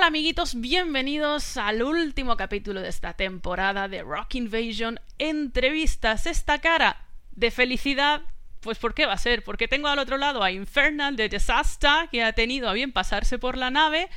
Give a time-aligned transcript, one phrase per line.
[0.00, 0.58] tal amiguitos?
[0.58, 6.24] Bienvenidos al último capítulo de esta temporada de Rock Invasion Entrevistas.
[6.24, 8.22] Esta cara de felicidad,
[8.60, 9.44] pues ¿por qué va a ser?
[9.44, 13.38] Porque tengo al otro lado a Infernal de Disaster, que ha tenido a bien pasarse
[13.38, 14.08] por la nave.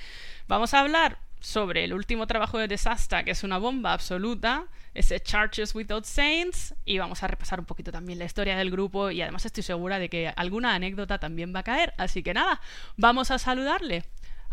[0.48, 5.20] Vamos a hablar sobre el último trabajo de Disaster, que es una bomba absoluta, ese
[5.20, 9.21] Charges Without Saints, y vamos a repasar un poquito también la historia del grupo y
[9.21, 11.93] además estoy segura de que alguna anécdota también va a caer.
[11.98, 12.62] Así que nada,
[12.95, 14.05] vamos a saludarle.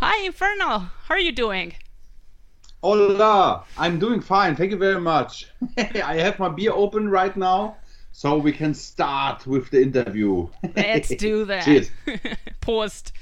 [0.03, 1.75] Hi Infernal, how are you doing?
[2.83, 4.57] Hola, I'm doing fine.
[4.57, 5.47] Thank you very much.
[5.77, 7.77] I have my beer open right now,
[8.11, 10.49] so we can start with the interview.
[10.75, 11.67] Let's do that.
[11.67, 11.91] Cheers.
[12.63, 13.13] Paused.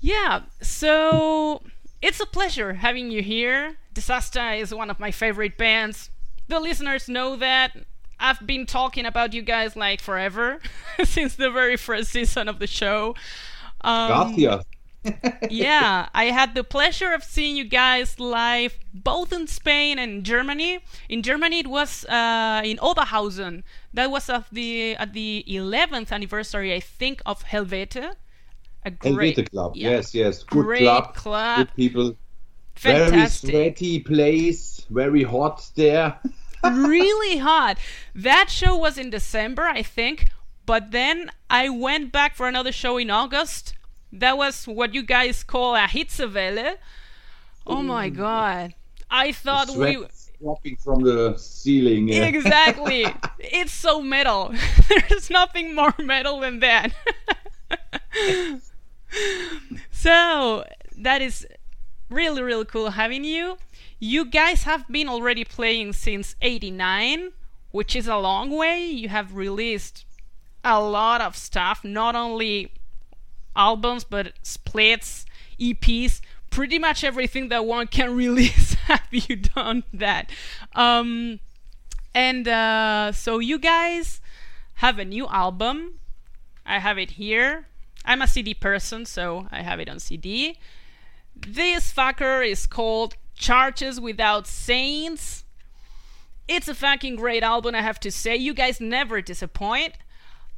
[0.00, 1.60] Yeah, so
[2.00, 3.76] it's a pleasure having you here.
[3.92, 6.08] Desaster is one of my favorite bands.
[6.48, 7.76] The listeners know that.
[8.18, 10.58] I've been talking about you guys like forever,
[11.04, 13.14] since the very first season of the show.
[13.82, 14.64] Um, Gracias.
[15.50, 20.80] Yeah, I had the pleasure of seeing you guys live both in Spain and Germany.
[21.08, 23.62] In Germany, it was uh, in Oberhausen.
[23.94, 28.14] That was of the at the 11th anniversary, I think, of Helvete.
[28.84, 29.72] A great Helvete Club.
[29.76, 30.42] yeah, Yes, yes.
[30.42, 31.14] Good great club.
[31.14, 31.58] club.
[31.58, 32.16] Good people.
[32.76, 33.50] Fantastic.
[33.50, 34.86] Very sweaty place.
[34.90, 36.18] Very hot there.
[36.64, 37.78] really hot.
[38.14, 40.28] That show was in December, I think.
[40.66, 43.74] But then I went back for another show in August.
[44.20, 46.76] That was what you guys call a Hitzewelle.
[47.66, 48.74] Oh my god.
[49.10, 50.06] I thought Sweat we
[50.40, 52.08] dropping from the ceiling.
[52.08, 52.24] yeah.
[52.24, 53.06] Exactly.
[53.38, 54.54] it's so metal.
[54.88, 56.92] There's nothing more metal than that.
[59.90, 60.64] so,
[60.96, 61.46] that is
[62.08, 63.58] really, really cool having you.
[63.98, 67.32] You guys have been already playing since 89,
[67.70, 68.84] which is a long way.
[68.84, 70.04] You have released
[70.62, 72.72] a lot of stuff, not only
[73.56, 75.26] albums, but splits,
[75.58, 78.74] EPs, pretty much everything that one can release.
[78.74, 80.30] have you done that?
[80.74, 81.40] Um,
[82.14, 84.20] and uh, so you guys
[84.76, 86.00] have a new album.
[86.64, 87.66] I have it here.
[88.04, 90.58] I'm a CD person, so I have it on CD.
[91.34, 95.44] This fucker is called Churches Without Saints.
[96.48, 98.36] It's a fucking great album, I have to say.
[98.36, 99.94] You guys never disappoint.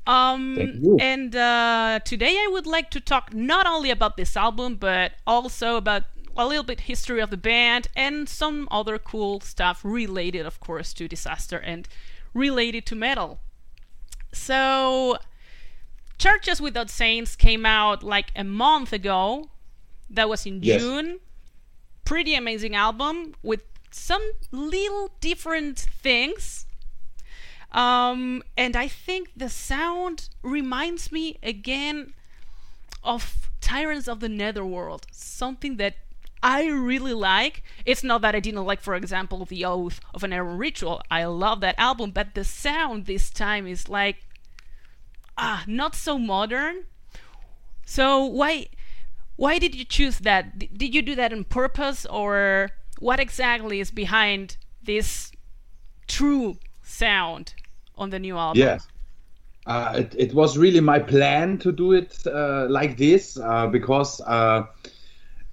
[0.08, 5.12] Um, and uh, today I would like to talk not only about this album, but
[5.26, 6.04] also about
[6.34, 10.94] a little bit history of the band and some other cool stuff related, of course,
[10.94, 11.86] to Desaster and
[12.32, 13.40] related to metal.
[14.32, 15.18] So,
[16.16, 19.50] Churches Without Saints came out like a month ago.
[20.08, 20.80] That was in Yes.
[20.80, 21.20] June.
[22.06, 26.64] Pretty amazing album with some little different things.
[27.70, 32.14] Um, and I think the sound reminds me again
[33.04, 35.96] of Tyrants of the Netherworld, something that
[36.42, 37.62] I really like.
[37.84, 41.02] It's not that I didn't like, for example, The Oath of an Iron Ritual.
[41.10, 44.24] I love that album, but the sound this time is like,
[45.36, 46.84] ah, not so modern.
[47.84, 48.68] So why,
[49.36, 50.58] why did you choose that?
[50.58, 55.32] D- did you do that on purpose, or what exactly is behind this
[56.06, 57.54] true sound
[57.98, 58.60] on the new album?
[58.60, 58.86] Yes.
[59.68, 64.18] Uh, it, it was really my plan to do it uh, like this uh, because
[64.22, 64.64] uh,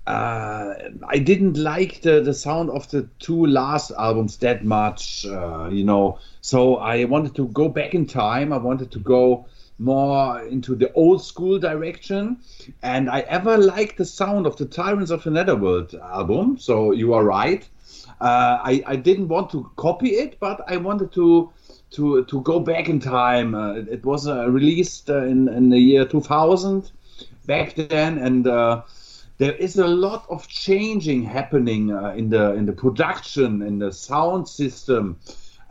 [0.07, 0.73] uh,
[1.05, 5.83] I didn't like the, the sound of the two last albums that much, uh, you
[5.83, 6.19] know.
[6.39, 8.53] So I wanted to go back in time.
[8.53, 9.47] I wanted to go
[9.79, 12.37] more into the old school direction.
[12.83, 16.57] And I ever liked the sound of the Tyrants of the Netherworld album.
[16.57, 17.67] So you are right.
[18.21, 21.51] I, I didn't want to copy it, but I wanted to
[21.95, 23.55] to to go back in time.
[23.55, 26.91] Uh, it, was uh, released uh, in in the year 2000
[27.45, 28.81] back then, and uh,
[29.37, 33.91] there is a lot of changing happening uh, in the in the production in the
[33.91, 35.17] sound system.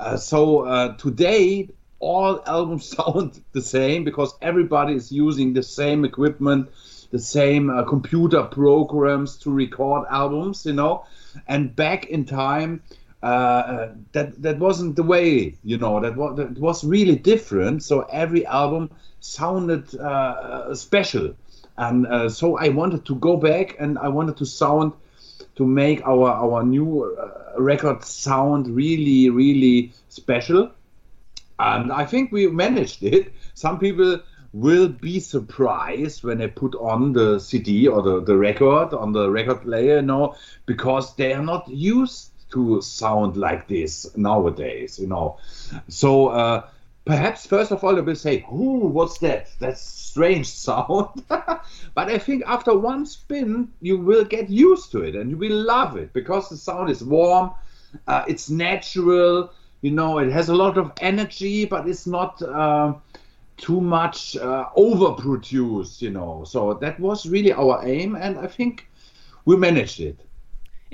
[0.01, 1.69] Uh, so today
[2.01, 6.69] all albums sound the same because everybody is using the same equipment,
[7.11, 11.05] the same computer programs to record albums, you know.
[11.47, 12.83] And back in time,
[13.25, 16.01] uh, that that wasn't the way, you know.
[16.01, 17.83] That was that was really different.
[17.83, 18.91] So every album
[19.21, 21.35] sounded uh, special,
[21.77, 24.93] and uh, so I wanted to go back and I wanted to sound
[25.57, 30.71] to make our our new uh, record sound really really special
[31.59, 33.33] and I think we managed it.
[33.55, 34.21] Some people
[34.53, 39.31] will be surprised when they put on the CD or the, the record on the
[39.31, 40.37] record player, you know,
[40.67, 45.39] because they are not used to sound like this nowadays, you know.
[45.89, 46.69] So uh,
[47.05, 49.51] perhaps first of all, they will say, "Ooh, what's that?
[49.59, 55.15] That's strange sound." but I think after one spin, you will get used to it
[55.15, 57.53] and you will love it because the sound is warm,
[58.07, 59.51] uh, it's natural.
[59.83, 62.41] You know, it has a lot of energy, but it's not.
[62.43, 62.95] Uh,
[63.57, 66.45] too much uh, overproduced, you know.
[66.45, 68.89] So that was really our aim, and I think
[69.45, 70.24] we managed it.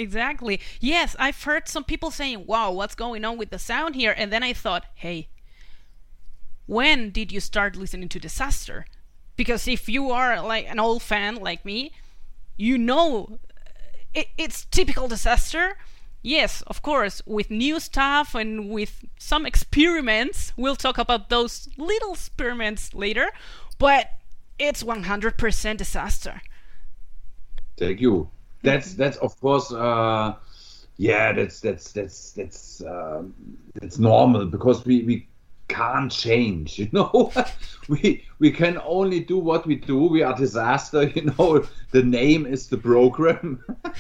[0.00, 0.58] Exactly.
[0.81, 4.14] Yes, I've heard some people saying, wow, what's going on with the sound here?
[4.17, 5.29] And then I thought, hey,
[6.64, 8.85] when did you start listening to Desaster?
[9.37, 11.93] Because if you are like an old fan like me,
[12.56, 13.41] you know
[14.14, 15.73] it, it's typical Desaster.
[16.23, 20.55] Yes, of course, with new stuff and with some experiments.
[20.56, 23.31] We'll talk about those little experiments later,
[23.79, 24.12] but
[24.58, 25.35] it's 100%
[25.76, 26.41] Desaster.
[27.76, 28.31] Thank you.
[28.62, 30.34] That's that's of course uh,
[30.96, 33.22] yeah that's that's that's that's uh,
[33.74, 35.28] that's normal because we we
[35.68, 37.32] can't change you know?
[37.88, 39.98] We we can only do what we do.
[40.08, 41.66] We are desaster you know?
[41.92, 43.64] The name is the program.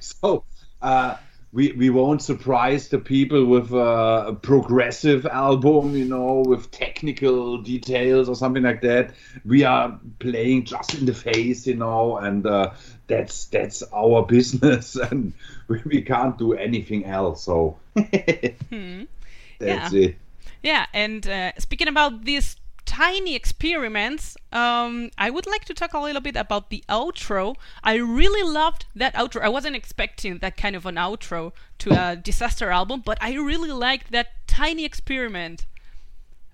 [0.00, 0.44] So
[0.82, 1.16] uh,
[1.52, 8.28] we we won't surprise the people with a progressive album, you know, with technical details
[8.28, 9.14] or something like that.
[9.44, 12.72] We are playing just in the face, you know, and uh,
[13.10, 15.34] that's that's our business, and
[15.68, 17.44] we, we can't do anything else.
[17.44, 19.04] So hmm.
[19.58, 20.00] that's yeah.
[20.00, 20.16] it.
[20.62, 26.00] Yeah, and uh, speaking about this tiny experiments, um, I would like to talk a
[26.00, 27.56] little bit about the outro.
[27.82, 29.42] I really loved that outro.
[29.42, 33.70] I wasn't expecting that kind of an outro to a desaster album, but I really
[33.70, 35.66] liked that tiny experiment.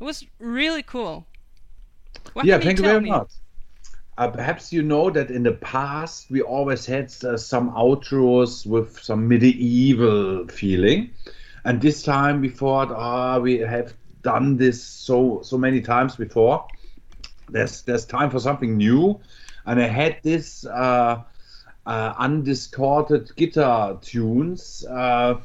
[0.00, 1.26] It was really cool.
[2.32, 3.11] What yeah, thank you very me?
[3.11, 3.31] much.
[4.18, 8.98] Uh, perhaps you know that in the past we always had uh, some outros with
[8.98, 11.10] some medieval feeling,
[11.64, 13.92] and this time we thought, ah, oh, we have
[14.22, 16.66] done this so so many times before.
[17.50, 19.20] There's there's time for something new,
[19.66, 21.22] and I had this uh,
[21.84, 25.40] uh, undistorted guitar tunes uh,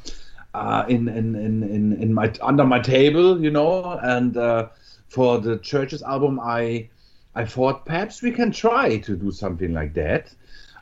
[0.54, 4.68] uh in, in, in, in, in my under my table, you know, and uh,
[5.08, 6.88] for the churches album, I
[7.34, 10.34] I thought perhaps we can try to do something like that.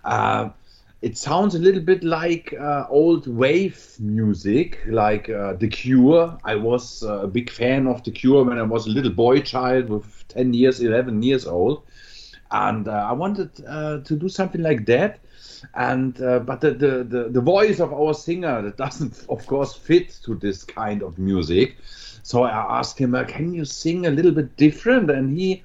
[0.05, 0.50] Uh,
[1.00, 6.37] it sounds a little bit like uh, old wave music, like uh, The Cure.
[6.44, 9.41] I was uh, a big fan of The Cure when I was a little boy
[9.41, 11.85] child with 10 years, 11 years old.
[12.50, 15.20] And uh, I wanted uh, to do something like that.
[15.75, 20.19] And but the, the, the, the voice of our singer that doesn't, of course, fit
[20.25, 21.76] to this kind of music.
[22.23, 25.62] So I asked him, "Can you sing a little bit different?" And he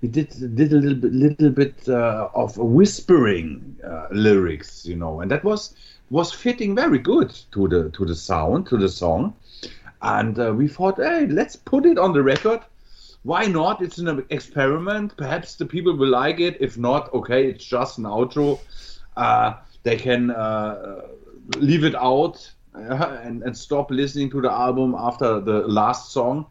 [0.00, 5.20] he did did a little bit little bit uh, of whispering uh, lyrics, you know,
[5.20, 5.74] and that was
[6.10, 9.34] was fitting very good to the to the sound to the song,
[10.02, 12.60] and uh, we thought, hey, let's put it on the record.
[13.22, 13.82] Why not?
[13.82, 15.16] It's an experiment.
[15.16, 16.56] Perhaps the people will like it.
[16.58, 18.58] If not, okay, it's just an outro.
[19.16, 21.02] Uh, they can uh,
[21.58, 26.46] leave it out uh, and, and stop listening to the album after the last song.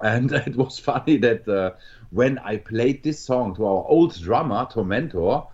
[0.00, 1.76] And it was funny that
[2.10, 5.46] when I played this song to our old drummer, Tormentor,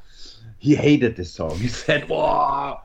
[0.58, 1.56] he hated this song.
[1.58, 2.82] He said, "Wow,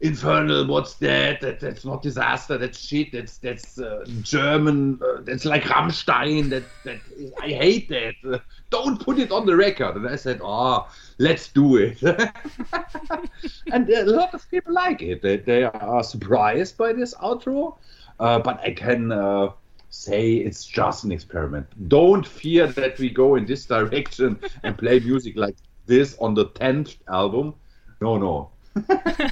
[0.00, 1.40] Infernal, what's that?
[1.42, 1.60] that?
[1.60, 2.58] That's not desaster.
[2.58, 3.12] That's shit.
[3.12, 4.98] That's that's uh, German.
[5.02, 6.48] Uh, that's like Rammstein.
[6.50, 7.00] That that
[7.40, 8.42] I hate that.
[8.70, 10.88] Don't put it on the record." And I said, "Oh,
[11.18, 12.02] let's do it."
[13.72, 15.22] and a lot of people like it.
[15.22, 17.76] They, they are surprised by this outro.
[18.20, 19.48] Uh, but I can uh,
[19.92, 21.66] say it's just an experiment.
[21.88, 25.56] Don't fear that we go in this direction and play music like
[25.86, 27.54] this on the 10th album.
[28.00, 28.50] No, no.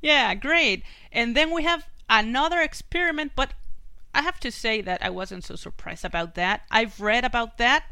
[0.00, 0.84] yeah, great.
[1.10, 3.52] And then we have another experiment, but
[4.14, 6.62] I have to say that I wasn't so surprised about that.
[6.70, 7.84] I've read about that.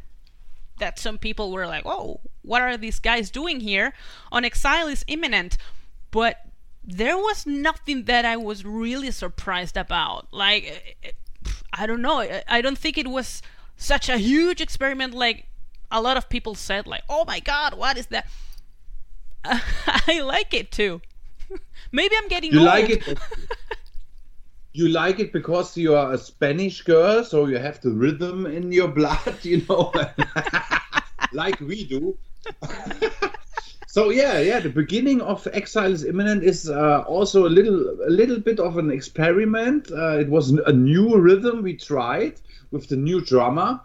[0.79, 3.95] That some people were like, oh, what are these guys doing here?
[4.33, 5.57] On Exile is Imminent.
[6.11, 6.39] But
[6.87, 10.29] there was nothing that I was really surprised about.
[10.33, 11.17] Like,
[11.73, 12.27] I don't know.
[12.49, 13.43] I don't think it was
[13.77, 15.47] such a huge experiment like
[15.91, 18.27] a lot of people said, like, oh my god, what is that?
[19.45, 21.01] I like it too.
[21.93, 22.67] Maybe I'm getting you old.
[22.67, 23.19] like it.
[24.73, 28.73] you like it because you are a Spanish girl, so you have the rhythm in
[28.73, 29.93] your blood, you know,
[31.33, 32.19] like we do.
[33.95, 38.11] So yeah, yeah, the beginning of Exile is Imminent is uh, also a little, a
[38.11, 39.89] little bit of an experiment.
[39.93, 42.41] Uh, it was a new rhythm we tried
[42.73, 43.81] with the new drummer,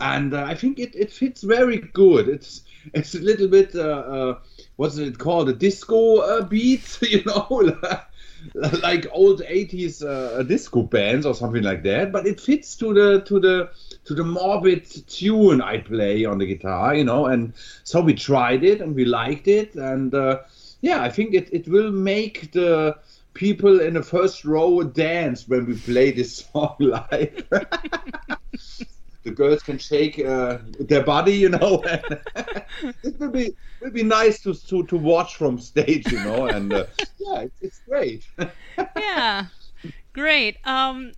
[0.00, 2.28] and uh, I think it, it fits very good.
[2.28, 4.38] It's it's a little bit uh, uh,
[4.74, 5.48] what's it called?
[5.48, 7.46] A disco uh, beat, you know,
[8.82, 12.10] like old 80s uh, disco bands or something like that.
[12.10, 13.70] But it fits to the to the
[14.12, 17.26] to the morbid tune I play on the guitar, you know.
[17.26, 17.54] And
[17.84, 20.40] so we tried it and we liked it, and uh,
[20.80, 22.96] yeah, I think it it will make the
[23.34, 27.46] people in the first row dance when we play this song live.
[29.24, 31.82] the girls can shake uh, their body, you know.
[33.02, 36.46] it will be will be nice to, to to watch from stage, you know.
[36.46, 36.84] And uh,
[37.18, 38.26] yeah, it's, it's great.
[38.96, 39.46] yeah,
[40.12, 40.58] great.
[40.64, 41.12] Um,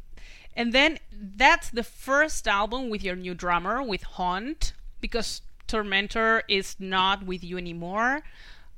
[0.56, 6.76] and then that's the first album with your new drummer with Hont, because Tormentor is
[6.78, 8.22] not with you anymore.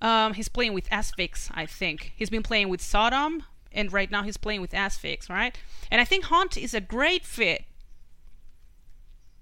[0.00, 2.12] Um, he's playing with Asphyx, I think.
[2.16, 3.42] He's been playing with Sodom,
[3.73, 5.56] and right now he's playing with Asphyx, right?
[5.90, 7.64] And I think Hont is a great fit.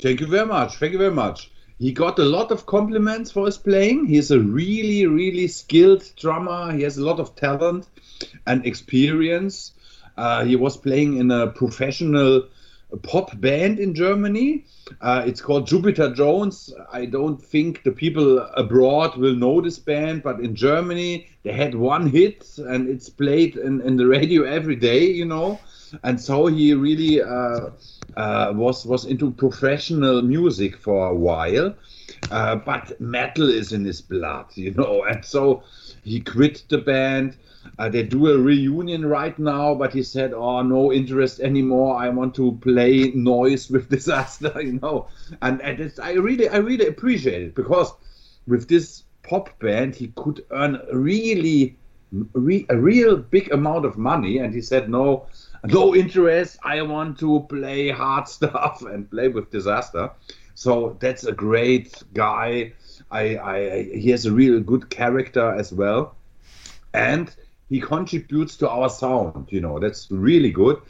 [0.00, 0.76] Thank you very much.
[0.76, 1.50] Thank you very much.
[1.78, 4.06] He got a lot of compliments for his playing.
[4.06, 6.72] He's a really, really skilled drummer.
[6.72, 7.88] He has a lot of talent
[8.46, 9.72] and experience.
[10.16, 12.44] Uh, he was playing in a professional
[13.02, 14.64] pop band in Germany.
[15.00, 16.72] Uh, it's called Jupiter Jones.
[16.92, 21.74] I don't think the people abroad will know this band, but in Germany they had
[21.74, 25.58] one hit and it's played in, in the radio every day, you know.
[26.02, 27.70] And so he really uh,
[28.16, 31.74] uh, was was into professional music for a while.
[32.30, 35.62] Uh, but metal is in his blood, you know, and so
[36.02, 37.36] he quit the band
[37.78, 41.96] uh, they do a reunion right now, but he said, "Oh, no interest anymore.
[41.96, 45.08] I want to play noise with desaster," you know.
[45.42, 47.92] And, and I really, I really appreciate it because
[48.46, 51.76] with this pop band, he could earn really,
[52.32, 54.38] re, a real big amount of money.
[54.38, 55.26] And he said, "No,
[55.64, 56.58] no interest.
[56.62, 60.10] I want to play hard stuff and play with desaster."
[60.54, 62.74] So that's a great guy.
[63.10, 66.14] I, I, he has a real good character as well,
[66.92, 67.34] and
[67.68, 69.48] he contributes to our sound.
[69.50, 70.80] You know, that's really good.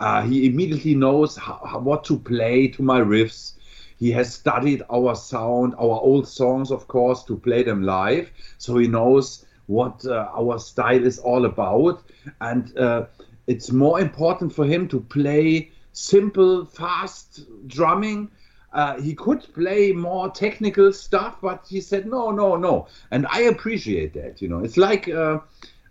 [0.00, 3.54] Uh, he immediately knows how, what to play to my riffs.
[3.98, 8.30] He has studied our sound, our old songs, of course, to play them live.
[8.58, 12.02] So he knows what uh, our style is all about.
[12.40, 13.06] And uh,
[13.46, 18.30] it's more important for him to play simple, fast drumming.
[18.72, 23.40] Uh, he could play more technical stuff, but he said no, no, no, and I
[23.42, 24.40] appreciate that.
[24.40, 25.40] You know, it's like uh,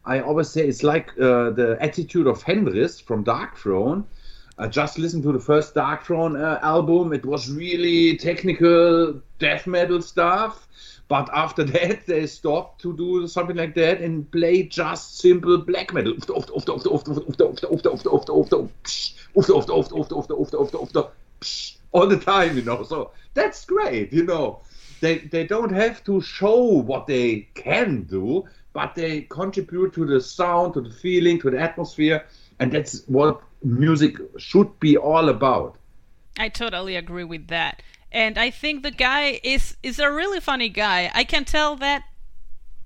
[0.06, 4.06] I always say it's like uh, the attitude of Fenriz from Darkthrone.
[4.58, 7.14] I just listened to the first Darkthrone uh, album.
[7.14, 10.68] It was really technical death metal stuff.
[11.08, 15.94] But after that, they stopped to do something like that and play just simple black
[15.94, 16.14] metal.
[21.94, 22.84] All the time, you know.
[22.84, 24.62] So that's great, you know.
[25.02, 30.22] They, they don't have to show what they can do but they contribute to the
[30.22, 32.26] sound, to the feeling, to the atmosphere,
[32.60, 35.78] and that's what music should be all about.
[36.38, 37.82] I totally agree with that.
[38.12, 41.12] And I think the guy is is a really funny guy.
[41.14, 42.04] I can tell that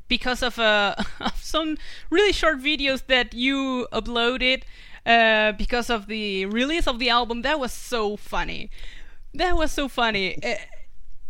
[0.07, 1.77] because of uh, of some
[2.09, 4.63] really short videos that you uploaded
[5.05, 7.41] uh, because of the release of the album.
[7.41, 8.69] That was so funny.
[9.33, 10.37] That was so funny.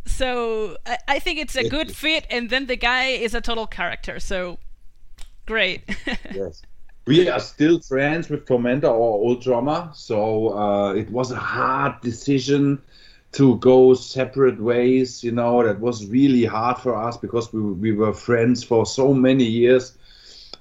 [0.05, 3.67] So I, I think it's a good fit, and then the guy is a total
[3.67, 4.19] character.
[4.19, 4.59] So
[5.45, 5.83] great.
[6.33, 6.61] yes.
[7.07, 9.91] We are still friends with Tormentor, our old drummer.
[9.93, 12.81] So uh, it was a hard decision
[13.33, 15.23] to go separate ways.
[15.23, 19.13] You know, that was really hard for us because we, we were friends for so
[19.13, 19.97] many years.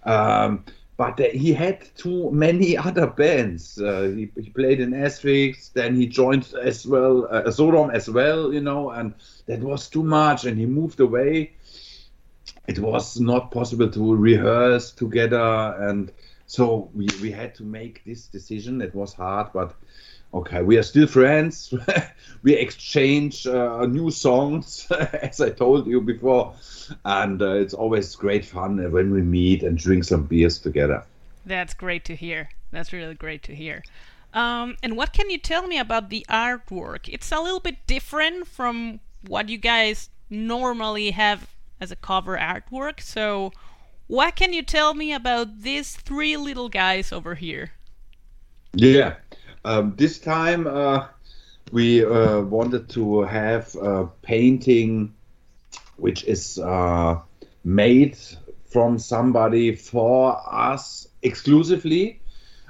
[0.02, 0.64] Um,
[0.96, 3.80] but uh, he had too many other bands.
[3.80, 8.52] Uh, he, he, played in Asphyx, then he joined as well, uh, Sodom as well,
[8.52, 9.14] you know, and
[9.46, 11.52] that was too much, and he moved away.
[12.66, 16.12] It was not possible to rehearse together, and
[16.46, 18.80] so we, we had to make this decision.
[18.80, 19.74] It was hard, but
[20.34, 21.72] okay, we are still friends.
[22.42, 24.86] we exchange uh, new songs,
[25.22, 26.54] as I told you before,
[27.04, 31.04] and uh, it's always great fun when we meet and drink some beers together.
[31.46, 32.50] That's great to hear.
[32.72, 33.82] That's really great to hear.
[34.32, 37.08] Um, and what can you tell me about the artwork?
[37.08, 41.48] It's a little bit different from what you guys normally have
[41.80, 43.00] as a cover artwork.
[43.00, 43.52] So,
[44.06, 47.72] what can you tell me about these three little guys over here?
[48.74, 49.14] Yeah,
[49.64, 51.06] um, this time uh,
[51.72, 55.14] we uh, wanted to have a painting
[55.96, 57.18] which is uh,
[57.64, 58.18] made
[58.66, 62.20] from somebody for us exclusively.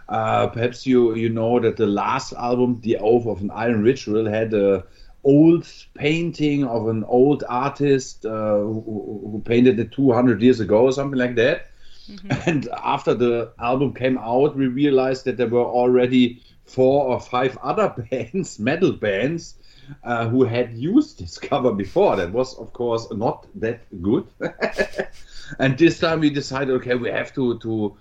[0.08, 4.26] Uh, perhaps you you know that the last album, The Oath of an Iron Ritual,
[4.26, 4.84] had a
[5.24, 10.92] old painting of an old artist uh, who, who painted it 200 years ago or
[10.92, 11.70] something like that.
[12.46, 17.56] And after the album came out, we realized that there were already four or five
[17.62, 19.56] other bands, metal bands,
[20.02, 22.16] uh, who had used this cover before.
[22.16, 24.26] That was, of course, not that good.
[25.58, 27.96] and this time we decided, okay, we have to to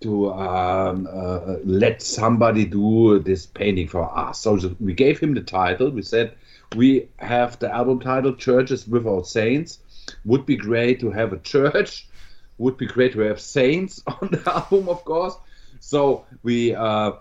[0.00, 4.40] to um, uh, let somebody do this painting for us.
[4.40, 5.90] So we gave him the title.
[5.90, 6.36] We said
[6.76, 9.80] we have the album title "Churches Without Saints."
[10.24, 12.08] Would be great to have a church.
[12.56, 15.34] Would be great to have saints on the album, of course.
[15.80, 16.74] So we.
[16.74, 17.12] Uh,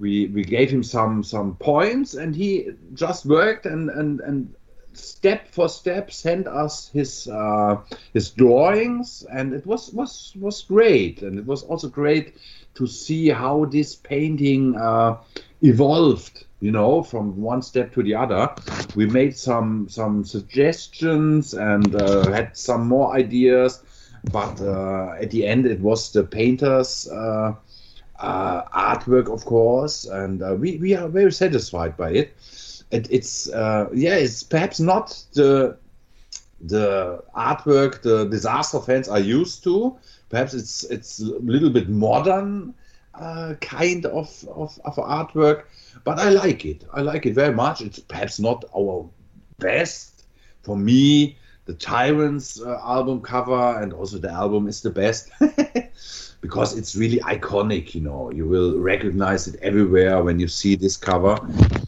[0.00, 4.54] we, we gave him some some points and he just worked and, and, and
[4.92, 7.76] step for step sent us his uh,
[8.12, 12.36] his drawings, and it was was was great, and it was also great
[12.74, 15.16] to see how this painting uh,
[15.62, 16.44] evolved.
[16.60, 18.54] You know, from one step to the other,
[18.94, 23.82] we made some some suggestions and uh, had some more ideas,
[24.30, 27.08] but uh, at the end, it was the painters.
[28.20, 32.36] Uh, uh, artwork, of course, and we, we are very satisfied by it
[32.90, 35.76] it, it's uh, yeah, it's perhaps not the
[36.60, 39.96] the artwork the desaster fans are used to.
[40.28, 42.74] Perhaps it's it's a little bit modern
[43.14, 45.64] uh, kind of, of of artwork,
[46.04, 46.84] but I like it.
[46.92, 47.80] I like it very much.
[47.80, 49.08] It's perhaps not our
[49.58, 50.24] best
[50.62, 51.36] for me.
[51.66, 55.30] The Tyrants uh, album cover and also the album is the best.
[56.40, 57.94] because it's really iconic.
[57.94, 61.38] You know, you will recognize it everywhere when you see this cover.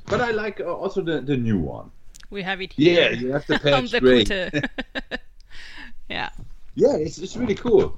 [0.06, 1.90] But I like uh, also the, the new one.
[2.30, 3.10] We have it here.
[3.10, 3.72] Yeah, you have the patch.
[3.72, 4.30] on the great.
[6.08, 6.30] yeah.
[6.74, 7.96] Yeah, it's, it's really cool.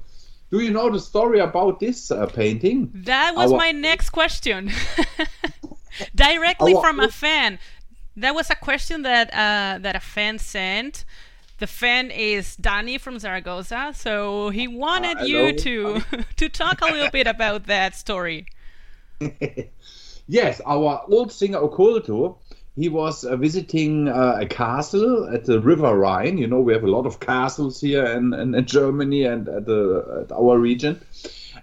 [0.51, 2.91] Do you know the story about this uh, painting?
[2.93, 4.71] That was Our- my next question.
[6.15, 7.59] Directly Our- from a fan.
[8.17, 11.03] That was a question that uh, that a fan sent.
[11.57, 16.01] The fan is Danny from Zaragoza, so he wanted you to
[16.35, 18.47] to talk a little bit about that story.
[20.27, 22.37] Yes, our old singer Okkulto,
[22.75, 26.39] he was uh, visiting uh, a castle at the River Rhine.
[26.39, 29.65] You know, we have a lot of castles here in, in, in Germany and at,
[29.65, 30.99] the, at our region.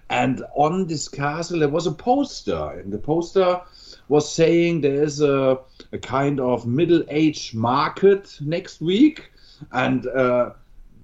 [0.08, 3.60] And on this castle, there was a poster, and the poster
[4.08, 5.58] was saying there's a,
[5.90, 9.31] a kind of middle age market next week,
[9.70, 10.50] and uh,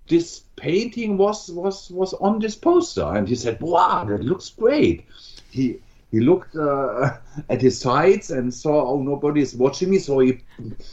[0.09, 5.05] this painting was was was on this poster, and he said, "Wow, that looks great."
[5.51, 5.79] He
[6.11, 7.18] he looked uh,
[7.49, 10.40] at his sides and saw, "Oh, nobody is watching me," so he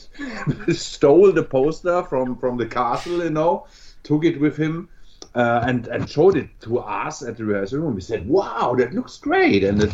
[0.74, 3.68] stole the poster from from the castle, you know,
[4.04, 4.90] took it with him.
[5.34, 7.94] Uh, and and showed it to us at the rehearsal room.
[7.96, 9.94] We said, "Wow, that looks great!" And it,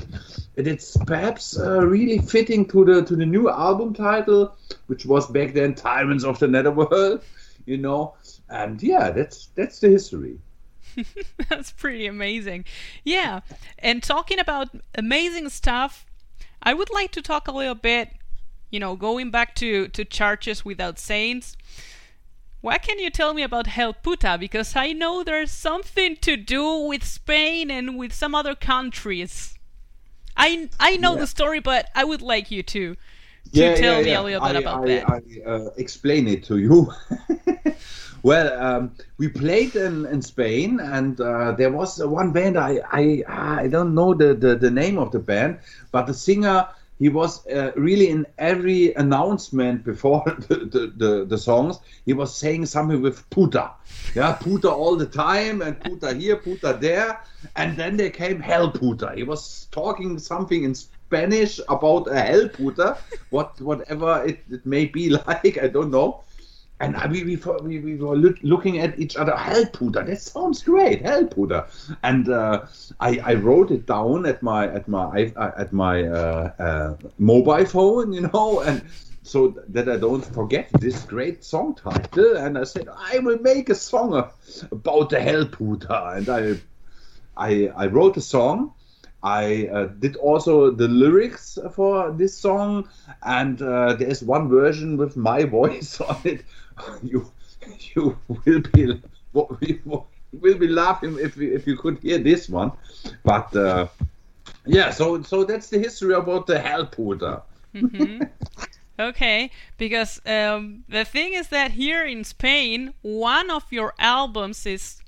[0.56, 4.56] it it's perhaps uh, really fitting to the to the new album title,
[4.86, 7.24] which was back then "Tyrants of the Netherworld,"
[7.66, 8.16] you know.
[8.50, 10.38] And yeah, that's that's the history.
[11.50, 12.66] That's pretty amazing.
[13.06, 13.42] Yeah.
[13.80, 16.06] And talking about amazing stuff,
[16.62, 18.10] I would like to talk a little bit,
[18.72, 21.56] you know, going back to, to Churches Without Saints.
[22.60, 24.40] What can you tell me about Helputa?
[24.40, 29.58] Because I know there's something to do with Spain and with some other countries.
[30.38, 31.22] I, I know Yeah.
[31.22, 32.98] the story, but I would like you to,
[33.54, 35.10] to tell me a little bit I, about I, that.
[35.10, 36.92] I uh, explain it to you.
[38.24, 42.58] well, um, we played in, in Spain, and uh, there was one band.
[42.58, 45.60] I I I don't know the, the, the name of the band,
[45.92, 46.68] but the singer
[47.02, 51.80] he was uh, really in every announcement before the, the, the, the songs.
[52.06, 53.72] He was saying something with puta,
[54.14, 57.20] yeah, puta all the time, and puta here, puta there,
[57.56, 59.14] and then there came hell puta.
[59.16, 60.76] He was talking something in
[61.12, 62.98] Spanish about a hell puta,
[63.32, 66.24] what whatever it, it may be like, I don't know.
[66.80, 70.22] And I, we, we, we, we were look, looking at each other, hell puta, that
[70.22, 71.68] sounds great, hell puta.
[72.02, 72.66] And uh,
[73.02, 78.14] I, I wrote it down at my at my at my uh, uh, mobile phone,
[78.14, 78.82] you know, and
[79.22, 82.38] so that I don't forget this great song title.
[82.38, 84.32] And I said, I will make a song
[84.72, 86.14] about the hell puta.
[86.16, 86.56] And I
[87.36, 88.74] I, I wrote a song.
[89.24, 92.90] I uh, did also the lyrics for this song,
[93.24, 96.44] and uh, there's one version with my voice on it.
[97.04, 97.32] You
[97.96, 99.00] you will be
[99.34, 102.72] will be laughing if you, if you could hear this one,
[103.24, 103.88] but uh,
[104.66, 104.90] yeah.
[104.92, 107.44] So so that's the history about the hell puta.
[109.00, 115.02] Okay, because um, the thing is that here in Spain, one of your albums is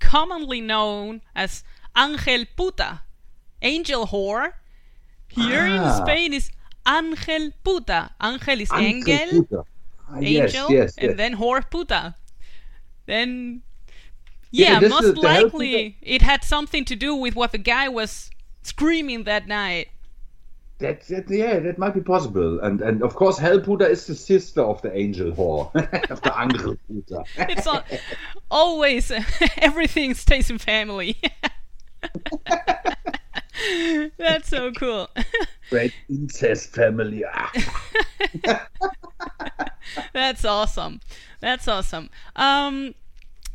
[0.00, 1.62] commonly known as
[1.96, 3.02] Angel Puta,
[3.62, 4.52] Angel Whore.
[5.28, 6.04] Here in Ah.
[6.04, 6.50] Spain is
[6.86, 8.10] Angel Puta.
[8.22, 9.64] Angel is Angel Engel, Puta.
[10.08, 11.16] Ah, yes, Angel, yes, and yes.
[11.16, 12.14] then Whore Puta.
[13.06, 13.62] Then,
[14.50, 17.58] Yeah, yeah, most is the Hell likely it had something to do with what the
[17.58, 18.30] guy was
[18.62, 19.88] screaming that night.
[20.78, 22.60] That, that yeah, that might be possible.
[22.60, 25.74] And and of course, Hellputer is the sister of the angel whore,
[26.10, 27.24] of the Angelputer.
[27.36, 27.82] It's all,
[28.50, 29.10] always
[29.58, 31.16] everything stays in family.
[34.18, 35.10] That's so cool.
[35.70, 37.24] Great incest family.
[37.24, 37.52] Ah.
[40.12, 41.00] That's awesome.
[41.40, 42.10] That's awesome.
[42.36, 42.94] Um,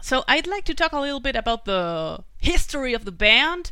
[0.01, 3.71] so I'd like to talk a little bit about the history of the band.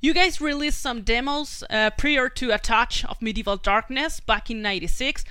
[0.00, 4.60] You guys released some demos uh, prior to A Touch of Medieval Darkness back in
[4.62, 5.24] 96.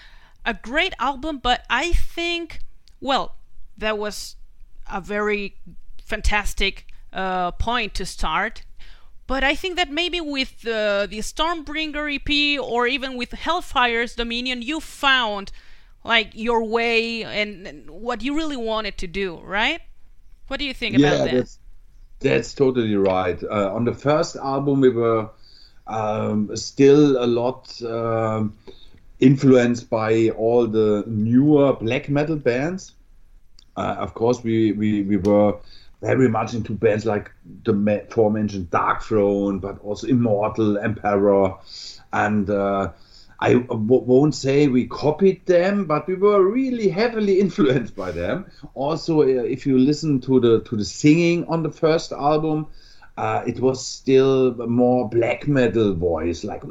[0.45, 2.59] A great album, but I think,
[2.99, 3.35] well,
[3.77, 4.35] that was
[4.91, 5.55] a very
[6.03, 8.63] fantastic uh, point to start.
[9.25, 14.61] But I think that maybe with uh, the Stormbringer EP or even with Hellfire's Dominion,
[14.61, 15.51] you found
[16.03, 19.81] like your way and, and what you really wanted to do, right?
[20.47, 21.31] What do you think about that?
[21.31, 21.59] that's
[22.19, 23.41] that's totally right.
[23.43, 25.29] Uh, on the first album, we were
[25.87, 28.57] um, still a lot um,
[29.19, 32.93] influenced by all the newer black metal bands.
[33.75, 35.57] Uh, of course, we, we, we were
[36.03, 37.31] very much into bands like
[37.63, 37.73] the
[38.09, 41.55] aforementioned Darkthrone, but also Immortal, Emperor,
[42.11, 42.91] and uh,
[43.39, 48.45] I w- won't say we copied them, but we were really heavily influenced by them.
[48.73, 52.67] Also, uh, if you listen to the to the singing on the first album,
[53.17, 56.63] uh, it was still more black metal voice, like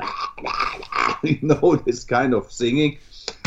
[1.22, 2.98] you know this kind of singing,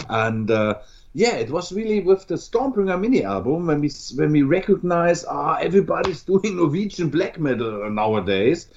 [0.10, 0.76] and uh,
[1.18, 5.56] yeah, it was really with the Stormbringer mini album when we when we recognize ah
[5.62, 8.68] everybody's doing Norwegian black metal nowadays,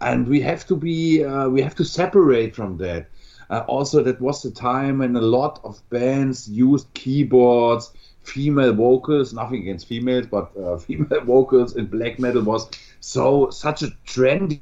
[0.00, 3.08] and we have to be uh, we have to separate from that.
[3.50, 7.90] Uh, also, that was the time when a lot of bands used keyboards,
[8.22, 9.32] female vocals.
[9.32, 14.60] Nothing against females, but uh, female vocals in black metal was so such a trendy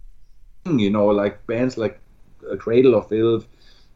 [0.64, 2.00] thing, you know, like bands like
[2.50, 3.46] uh, Cradle of Filth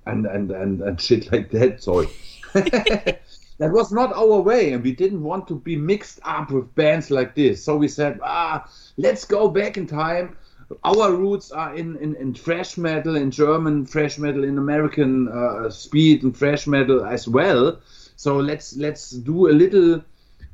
[0.05, 1.83] and and and, and shit like that.
[1.83, 2.09] Sorry.
[3.61, 7.11] that was not our way, and we didn't want to be mixed up with bands
[7.11, 7.63] like this.
[7.63, 10.39] So we said, ah, let's go back in time.
[10.83, 15.69] Our roots are in, in, in thrash metal, in German thrash metal, in American uh,
[15.69, 17.81] speed and thrash metal as well.
[18.17, 20.03] So let's let's do a little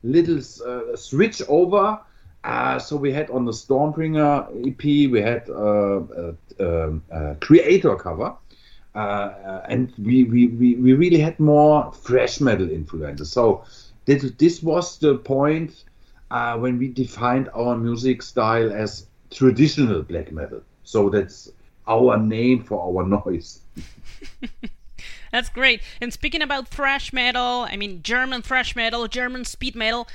[0.03, 2.01] little uh, switch over.
[2.43, 7.99] Uh, so we had on the Stormbringer EP, we had uh, a, a, a Kreator
[7.99, 8.35] cover,
[8.97, 13.31] uh, and we, we, we, we really had more thrash metal influences.
[13.31, 13.65] So
[14.07, 15.85] this, this was the point
[16.31, 20.63] uh, when we defined our music style as traditional black metal.
[20.85, 21.51] So that's
[21.87, 23.61] our name for our noise.
[25.33, 25.83] That's great.
[26.01, 30.09] And speaking about thrash metal, I mean German thrash metal, German speed metal,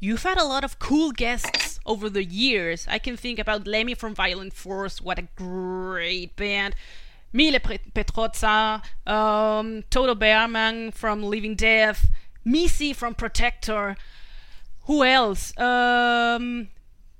[0.00, 2.86] you've had a lot of cool guests over the years.
[2.90, 6.74] I can think about Lemmy from Violent Force, what a great band.
[7.32, 12.08] Mille Petrozza, um, Toto Behrman from Living Death,
[12.44, 13.96] Missy from Protector.
[14.86, 15.56] Who else?
[15.58, 16.68] Um,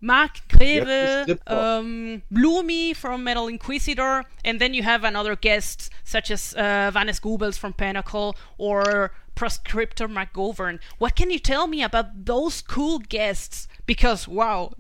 [0.01, 6.31] Marc Grewe, Yep, um, Bloomy from Metal Inquisitor, and then you have another guests such
[6.31, 10.81] as uh, Vanessa Goebbels from Pinnacle or Proscriptor McGovern.
[10.99, 13.69] What can you tell me about those cool guests?
[13.87, 14.73] Because wow,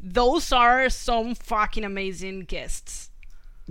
[0.00, 3.10] those are some fucking amazing guests.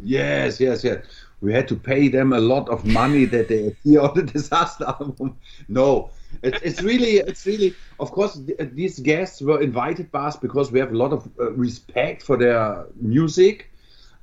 [0.01, 1.05] Yes, yes, yes.
[1.41, 4.85] We had to pay them a lot of money that they appear on the desaster
[4.85, 5.37] album.
[5.67, 7.77] No, it, it's really, it's really.
[7.99, 11.29] Of course, th- these guests were invited by us because we have a lot of
[11.39, 13.71] uh, respect for their music,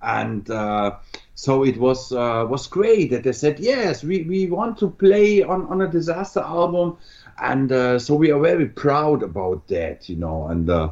[0.02, 0.96] and uh,
[1.34, 5.42] so it was uh, was great that they said yes, we, we want to play
[5.42, 6.96] on on a desaster album,
[7.40, 10.46] and uh, so we are very proud about that, you know.
[10.48, 10.90] And uh,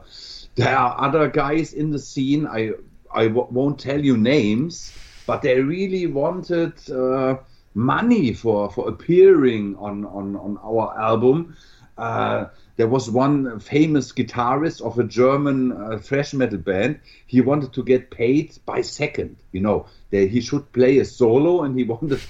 [0.54, 2.46] there are other guys in the scene.
[2.46, 2.72] I
[3.12, 4.92] I w- won't tell you names,
[5.26, 7.36] but they really wanted uh,
[7.74, 11.56] money for, for appearing on, on, on our album.
[11.96, 17.00] Uh, there was one famous guitarist of a German uh, thrash metal band.
[17.26, 19.36] He wanted to get paid by second.
[19.50, 22.20] You know, that he should play a solo, and he wanted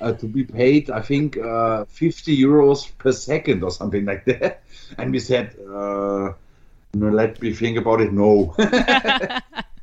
[0.00, 4.62] uh, to be paid, I think, uh, 50 euros per second or something like that.
[4.96, 6.32] And we said, uh,
[6.94, 8.12] no, let me think about it.
[8.12, 8.54] No.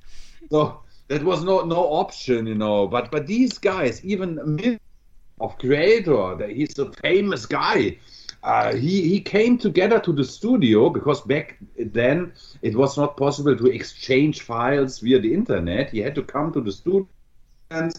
[0.52, 2.88] so that was no no option, you know.
[2.88, 4.80] But but these guys, even
[5.40, 7.98] of Kreator, he's a famous guy.
[8.44, 13.58] Uh, he he came together to the studio because back then it was not possible
[13.58, 15.90] to exchange files via the internet.
[15.90, 17.08] He had to come to the studio,
[17.72, 17.94] and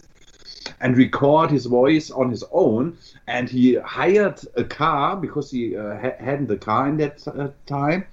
[0.79, 2.97] and record his voice on his own.
[3.27, 7.49] And he hired a car because he uh, ha- hadn't a car in that uh,
[7.65, 8.05] time.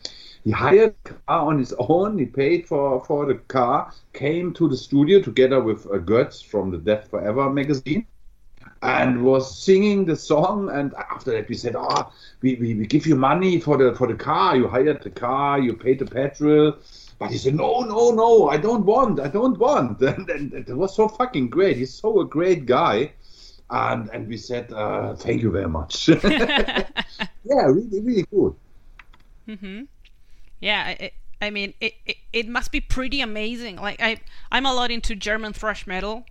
[0.45, 2.19] He hired a car on his own.
[2.19, 6.71] He paid for, for the car, came to the studio together with uh, Götz from
[6.71, 8.07] the Death Forever magazine
[8.83, 10.69] and was singing the song.
[10.71, 14.07] And after that, we said, "Oh, we, we, we give you money for the for
[14.07, 14.55] the car.
[14.55, 15.59] You hired the car.
[15.59, 16.77] You paid the petrol."
[17.19, 18.49] But he said, "No, no, no.
[18.51, 19.21] I don't want.
[19.21, 21.79] I don't want." And, and it was so fucking great.
[21.79, 23.13] He's so a great guy.
[23.71, 26.85] And and we said, uh, "Thank you very much." yeah,
[27.45, 28.57] really, really cool.
[29.49, 29.85] Mm-hmm.
[30.65, 33.77] Yeah, it, I mean, it, it it must be pretty amazing.
[33.77, 34.19] Like I
[34.51, 36.25] I'm a lot into German thrash metal,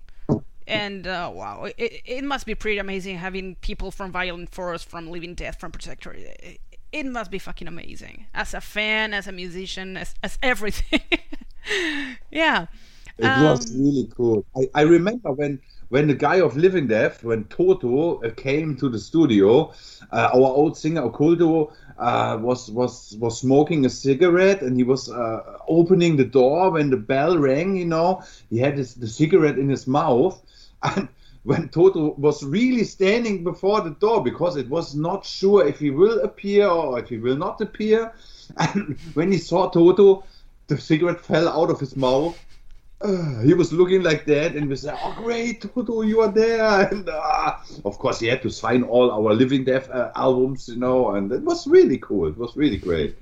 [0.65, 5.11] and uh, wow, it, it must be pretty amazing having people from Violent Force, from
[5.11, 6.13] Living Death, from Protector.
[6.13, 6.59] It,
[6.91, 11.01] it must be fucking amazing as a fan, as a musician, as, as everything.
[12.31, 12.65] yeah.
[13.19, 14.45] It um, was really cool.
[14.57, 15.59] I, I remember when
[15.93, 19.71] when the guy of Living Death, when Toto uh, came to the studio,
[20.11, 25.11] uh, our old singer Okkulto uh, was was was smoking a cigarette and he was
[25.11, 27.75] uh, opening the door when the bell rang.
[27.75, 30.41] You know, he had his, the cigarette in his mouth,
[30.81, 31.09] and
[31.43, 35.91] when Toto was really standing before the door because it was not sure if he
[35.91, 38.11] will appear or if he will not appear.
[38.57, 40.23] And when he saw Toto,
[40.65, 42.35] the cigarette fell out of his mouth.
[43.03, 46.63] Uh, he was looking like that, and we said, "Oh, great, Toto, you are there!"
[46.91, 50.77] And uh, of course, he had to sign all our Living Death uh, albums, you
[50.77, 52.27] know, and it was really cool.
[52.27, 53.17] It was really great.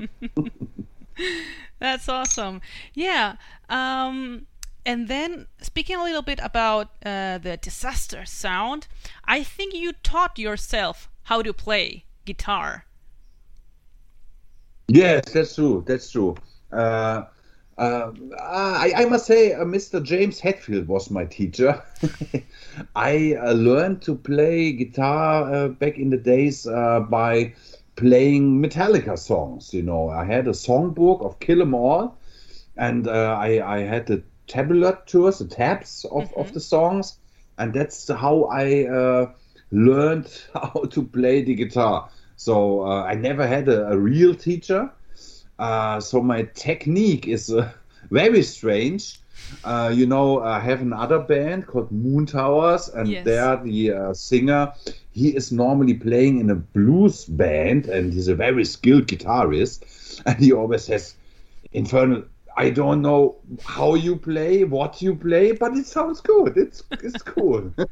[1.80, 2.62] That's awesome.
[2.94, 3.36] Yeah.
[3.70, 4.46] Um,
[4.86, 8.88] and then speaking a little bit about uh, the desaster sound,
[9.26, 12.86] I think you taught yourself how to play guitar.
[14.88, 15.84] Yes, that's true.
[15.88, 16.36] That's true.
[17.78, 20.04] Uh, uh, I, I, must say, uh, Mr.
[20.04, 21.82] James Hetfield was my teacher.
[22.96, 27.54] I uh, learned to play guitar uh, back in the days by
[27.96, 29.74] playing Metallica songs.
[29.74, 32.18] You know, I had a songbook of Kill 'Em All,
[32.78, 36.40] and I, I had the tabulatures, the tabs of, mm-hmm.
[36.40, 37.18] of the songs,
[37.58, 39.32] and that's how I uh,
[39.72, 42.10] learned how to play the guitar.
[42.36, 44.90] So uh, I never had a, a real teacher.
[45.62, 47.72] Uh, so my technique is uh,
[48.10, 49.20] very strange.
[49.64, 53.26] Uh, you know, I have another band called Moon Towers, and yes.
[53.26, 54.74] there the uh, singer
[55.12, 60.40] he is normally playing in a blues band, and he's a very skilled guitarist, and
[60.40, 61.16] he always has
[61.72, 62.24] infernal
[62.58, 66.58] I don't know how you play, what you play, but it sounds good.
[66.58, 67.72] It's it's cool.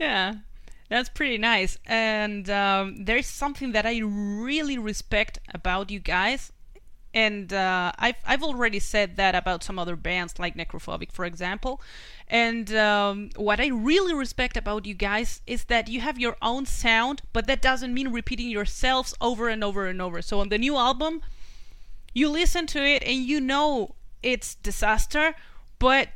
[0.00, 0.34] yeah,
[0.88, 1.78] that's pretty nice.
[1.86, 6.52] And um, there's something that I really respect about you guys.
[7.14, 11.80] And uh, I've I've already said that about some other bands like Necrophobic, for example.
[12.28, 16.66] And um, what I really respect about you guys is that you have your own
[16.66, 20.20] sound, but that doesn't mean repeating yourselves over and over and over.
[20.20, 21.22] So on the new album,
[22.14, 25.34] you listen to it and you know it's desaster,
[25.78, 26.08] but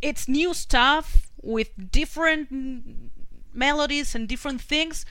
[0.00, 3.10] it's new stuff with different
[3.54, 5.04] melodies and different things,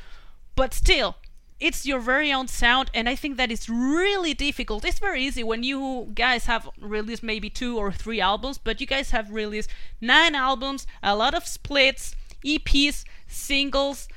[0.55, 1.15] but still
[1.59, 5.43] it's your very own sound and i think that is really difficult it's very easy
[5.43, 9.69] when you guys have released maybe two or three albums but you guys have released
[10.01, 14.07] nine albums a lot of splits eps singles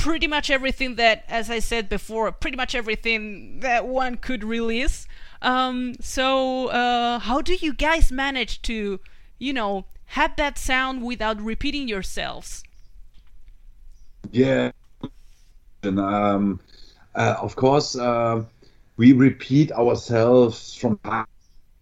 [0.00, 5.06] pretty much everything that, as I said before, pretty much everything that one could release.
[5.42, 8.98] Um, so, uh, how do you guys manage to,
[9.38, 12.64] you know, have that sound without repeating yourselves?
[14.28, 14.70] Yeah,
[15.84, 16.60] um,
[17.14, 18.42] uh, of course, uh,
[18.96, 20.98] we repeat ourselves from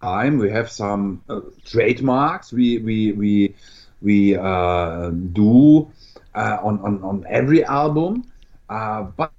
[0.00, 0.38] time.
[0.38, 2.52] We have some uh, trademarks.
[2.52, 3.54] We we we
[4.02, 5.88] we uh, do
[6.34, 8.24] uh, on, on, on every album.
[8.68, 9.32] Uh, but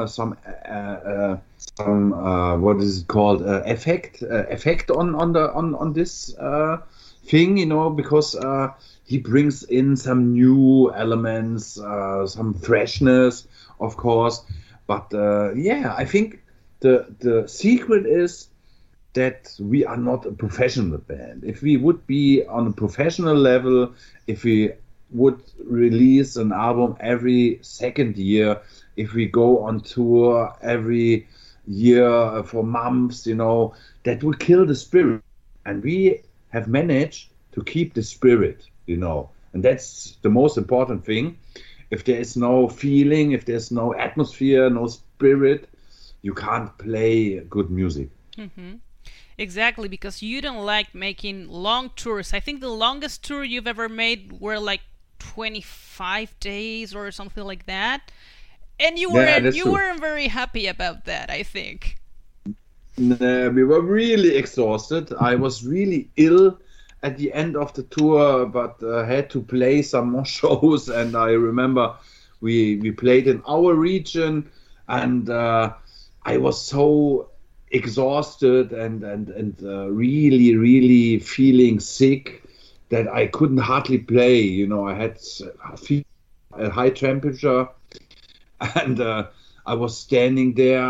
[0.06, 1.36] some uh,
[1.76, 5.92] some uh, what is it called uh, effect uh, effect on on the on on
[5.92, 6.78] this uh,
[7.24, 8.36] thing you know because
[9.04, 11.74] he brings in some new elements
[12.26, 13.46] some freshness
[13.80, 14.42] of course
[14.86, 15.06] but
[15.56, 16.42] yeah I think
[16.80, 18.48] the the secret is
[19.16, 21.42] that we are not a professional band.
[21.42, 23.94] If we would be on a professional level,
[24.26, 24.72] if we
[25.10, 28.60] would release an album every second year,
[28.96, 31.26] if we go on tour every
[31.66, 33.74] year for months, you know,
[34.04, 35.22] that would kill the spirit.
[35.64, 41.04] And we have managed to keep the spirit, you know, and that's the most important
[41.04, 41.36] thing.
[41.90, 45.68] if there is no feeling, if there's no atmosphere, no spirit,
[46.22, 48.08] you can't play good music.
[48.36, 48.74] Mm-hmm.
[49.38, 52.32] Exactly, because you don't like making long tours.
[52.32, 54.80] I think the longest tour you've ever made were like
[55.18, 58.10] 25 days or something like that.
[58.78, 59.72] And you weren't you true.
[59.72, 61.96] weren't very happy about that, I think.
[62.98, 65.12] Nah, we were really exhausted.
[65.20, 66.58] I was really ill
[67.02, 70.88] at the end of the tour, but uh, had to play some more shows.
[70.88, 71.94] And I remember
[72.40, 74.50] we we played in our region,
[74.88, 75.74] and uh,
[76.24, 77.30] I was so
[77.70, 82.42] exhausted and and and uh, really really feeling sick
[82.88, 84.40] that I couldn't hardly play.
[84.40, 85.18] You know, I had
[86.52, 87.68] a high temperature,
[88.60, 89.26] and uh,
[89.64, 90.82] I was standing there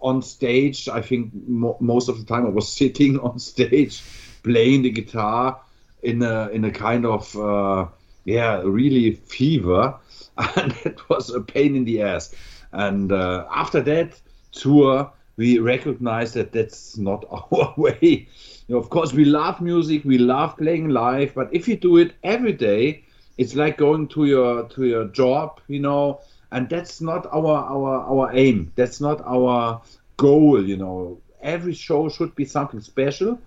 [0.00, 0.88] on stage.
[0.88, 4.02] I think mo- most of the time I was sitting on stage,
[4.42, 5.60] playing the guitar
[6.02, 7.86] in a in a kind of uh,
[8.24, 9.96] yeah really fever,
[10.56, 12.34] and it was a pain in the ass.
[12.72, 14.20] And uh, after that
[14.52, 18.28] tour, we recognized that that's not our way.
[18.66, 21.96] You know, of course, we love music, we love playing live, but if you do
[21.96, 23.04] it every day,
[23.38, 28.00] it's like going to your to your job, you know, and that's not our our
[28.00, 28.72] our aim.
[28.74, 29.82] That's not our
[30.16, 31.20] goal, you know.
[31.40, 33.40] Every show should be something special,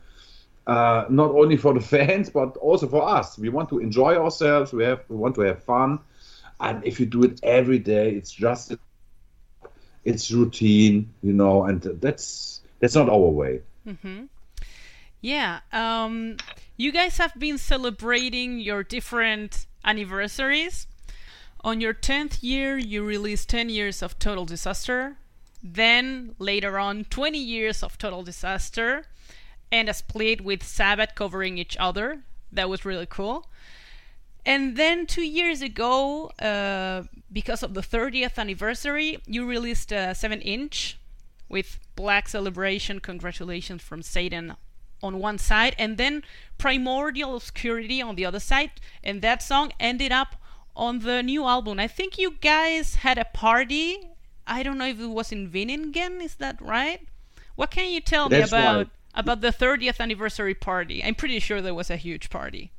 [0.68, 3.38] uh, not only for the fans but also for us.
[3.38, 4.74] We want to enjoy ourselves.
[4.74, 6.00] We have we want to have fun,
[6.60, 8.74] and if you do it every day, it's just
[10.04, 13.62] it's routine, you know, and that's that's not our way.
[15.22, 15.60] Yeah.
[15.72, 16.38] Um,
[16.78, 20.88] you guys have been celebrating your different anniversaries.
[21.64, 25.18] On your 10th year, you released 10 years of Total Desaster.
[25.62, 29.04] Then, later on, 20 years of Total Desaster.
[29.72, 32.24] And a split with Sabbat covering each other.
[32.52, 33.48] That was really cool.
[34.44, 40.42] And then two years ago, uh, because of the 30th anniversary, you released a 7
[40.42, 40.98] inch
[41.48, 44.56] with Black Celebration, Congratulations from Satan
[45.04, 46.24] on one side, and then
[46.58, 48.72] Primordial Obscurity on the other side.
[49.04, 50.41] And that song ended up
[50.76, 51.80] on the new album.
[51.80, 53.98] I think you guys had a party.
[54.48, 57.02] I don't know if it was in Vinningen, is that right?
[57.56, 58.90] What can you tell That's me about right.
[59.14, 61.04] about the 30th anniversary party?
[61.04, 62.72] I'm pretty sure there was a huge party.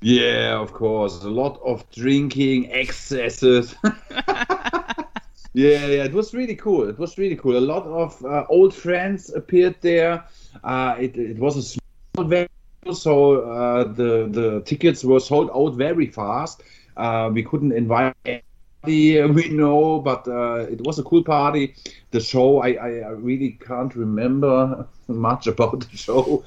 [0.00, 1.22] Yeah, of course.
[1.24, 3.74] A lot of drinking, excesses.
[4.14, 6.88] yeah, yeah, it was really cool.
[6.88, 7.58] It was really cool.
[7.58, 10.24] A lot of uh, old friends appeared there.
[10.64, 12.48] Uh, it, it was a small venue,
[12.92, 16.62] so uh, the the tickets were sold out very fast.
[16.96, 21.74] Uh, we couldn't invite anybody we know, but uh, it was a cool party.
[22.10, 26.44] The show, I, I, really can't remember much about the show.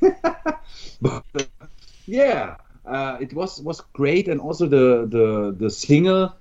[1.02, 1.66] but uh,
[2.06, 2.56] yeah,
[2.86, 6.32] uh, it was was great, and also the the the singer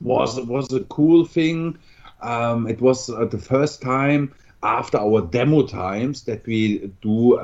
[0.00, 1.76] was was a cool thing.
[2.22, 7.38] Um, it was uh, the first time after our demo times that we do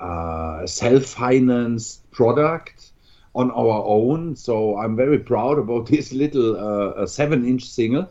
[0.00, 2.92] a, a self-financed product
[3.34, 4.36] on our own.
[4.36, 8.10] So I'm very proud about this little uh, seven-inch single,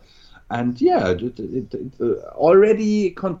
[0.50, 3.40] and yeah, it, it, it, uh, already con-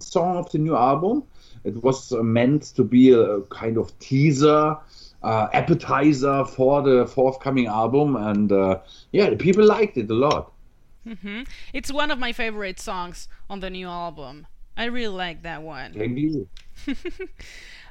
[0.00, 1.24] song of the new album.
[1.64, 4.76] It was uh, meant to be a kind of teaser,
[5.22, 8.80] uh, appetizer for the forthcoming album, and uh,
[9.12, 10.52] yeah, the people liked it a lot.
[11.04, 14.46] hmm It's one of my favorite songs on the new album.
[14.76, 15.94] I really like that one.
[15.94, 16.48] Thank you.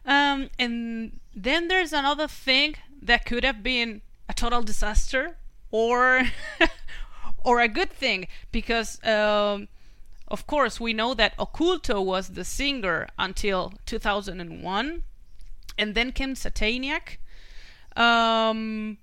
[0.05, 5.37] Um, and then there's another thing that could have been a total disaster
[5.71, 6.21] or
[7.43, 9.67] or a good thing because um,
[10.27, 15.03] of course we know that Okkulto was the singer until 2001
[15.77, 17.19] and then came Sataniac
[17.95, 18.99] um,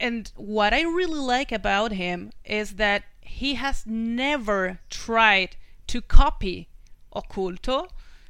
[0.00, 5.56] and what I really like about him is that he has never tried
[5.88, 6.68] to copy
[7.14, 7.88] Okkulto.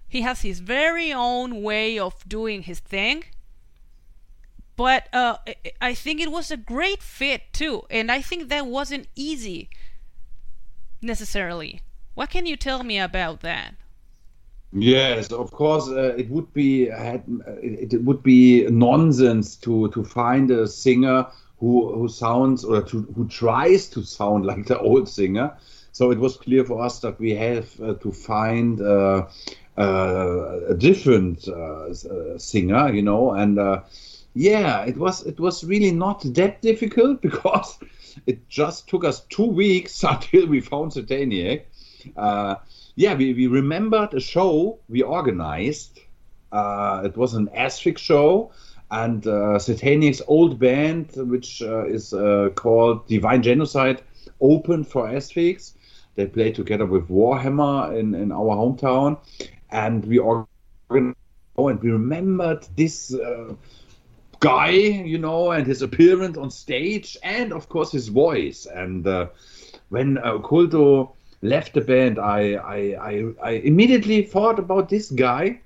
[0.09, 3.25] He has his very own way of doing his thing.
[4.77, 5.39] But uh,
[5.81, 9.69] I- think it was a great fit too, and I think that wasn't easy
[11.03, 11.83] necessarily.
[12.15, 13.75] What can you tell me about that?
[14.73, 15.89] Yes, of course.
[15.89, 21.27] Uh, it would be it, it would be nonsense to to find a singer
[21.59, 25.57] who who sounds or to, who tries to sound like the old singer.
[25.93, 29.27] So it was clear for us that we have uh, to find uh,
[29.79, 33.83] a different uh, uh, singer, you know, and uh,
[34.35, 37.79] yeah, it was it was really not that difficult because
[38.26, 41.66] it just took us two weeks until we found Sataniac.
[42.16, 42.57] Uh,
[42.95, 46.01] yeah, we, we remembered a show we organized.
[46.51, 48.51] Uh, it was an Asphyx show,
[48.91, 54.03] and uh, Sataniac's old band, which uh, is uh, called Divine Genocide,
[54.41, 55.74] opened for Asphyx.
[56.14, 59.18] They played together with Warhammer in, in our hometown,
[59.71, 60.49] and we organized.
[61.57, 63.53] Oh, and we remembered this uh,
[64.39, 68.66] guy, you know, and his appearance on stage, and of course his voice.
[68.66, 69.27] And uh,
[69.89, 70.39] when uh,
[71.43, 72.79] left the band, I, I,
[73.11, 75.61] I, I immediately thought about this guy.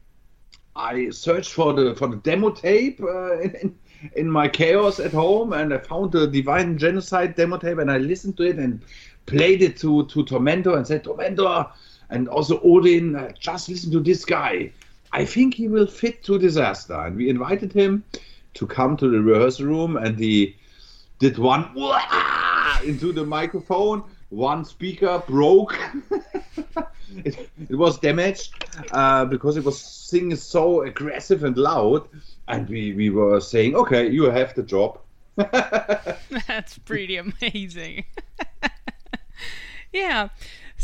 [0.74, 3.78] I searched for the for the demo tape uh, in,
[4.16, 7.98] in my chaos at home, and I found the Divine Genocide demo tape, and I
[7.98, 8.82] listened to it and
[9.26, 11.70] played it to to Tormentor and said, Tormentor,
[12.12, 14.70] and also Odin, uh, just listen to this guy.
[15.12, 18.04] I think he will fit to Desaster, and we invited him
[18.54, 20.56] to come to the rehearsal room, and he
[21.18, 21.70] did one
[22.84, 24.04] into the microphone.
[24.28, 25.78] One speaker broke.
[27.24, 32.08] it, it, was damaged uh, because it was singing so aggressive and loud,
[32.48, 34.98] and we, we were saying, "Okay, you have the job."
[35.36, 38.04] That's pretty amazing.
[39.92, 40.28] yeah.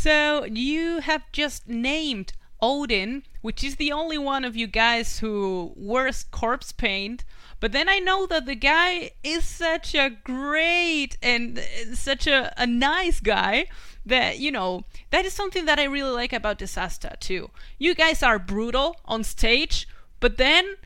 [0.01, 2.31] So you have just named
[2.61, 7.25] Odin, which is the only one of you guys who wears corpse paint.
[7.59, 12.53] But then I know that the guy is such a great and uh, such a,
[12.55, 13.65] a nice guy
[14.05, 17.49] that, you know, that is something that I really like about Desaster too.
[17.77, 19.85] You guys are brutal on stage,
[20.21, 20.77] but then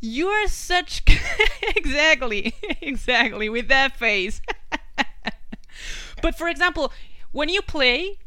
[0.00, 1.04] you are such.
[1.62, 4.40] exactly, exactly, with that face.
[6.20, 6.92] but for example,
[7.30, 8.18] when you play,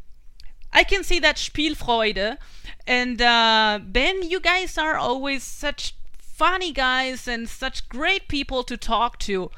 [0.72, 2.38] I can see that Spielfreude,
[2.86, 8.76] and uh, then you guys are always such funny guys and such great people to
[8.76, 9.50] talk to.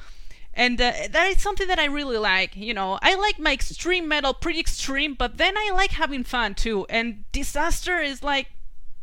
[0.55, 2.57] And uh, that is something that I really like.
[2.57, 6.55] You know, I like my extreme metal pretty extreme, but then I like having fun
[6.55, 6.87] too.
[6.91, 8.49] And Desaster is like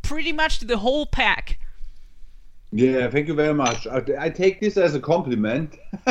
[0.02, 1.58] pretty much the whole pack.
[2.72, 3.86] Yeah, thank you very much.
[3.86, 5.76] I, I take this as a compliment.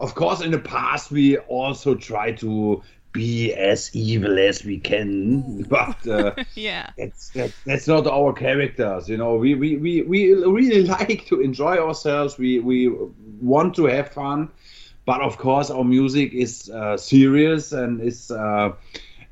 [0.00, 2.82] of course, in the past, we also try to
[3.12, 9.08] be as evil as we can, but uh, yeah, that's that, that's not our characters.
[9.08, 12.38] You know, we, we, we, we really like to enjoy ourselves.
[12.38, 12.88] We we
[13.40, 14.50] want to have fun,
[15.04, 18.72] but of course, our music is uh, serious and is uh,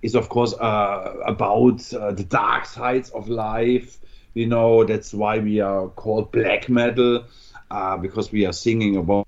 [0.02, 3.98] is of course uh, about uh, the dark sides of life.
[4.34, 7.24] You know, that's why we are called black metal
[7.70, 9.26] uh, because we are singing about,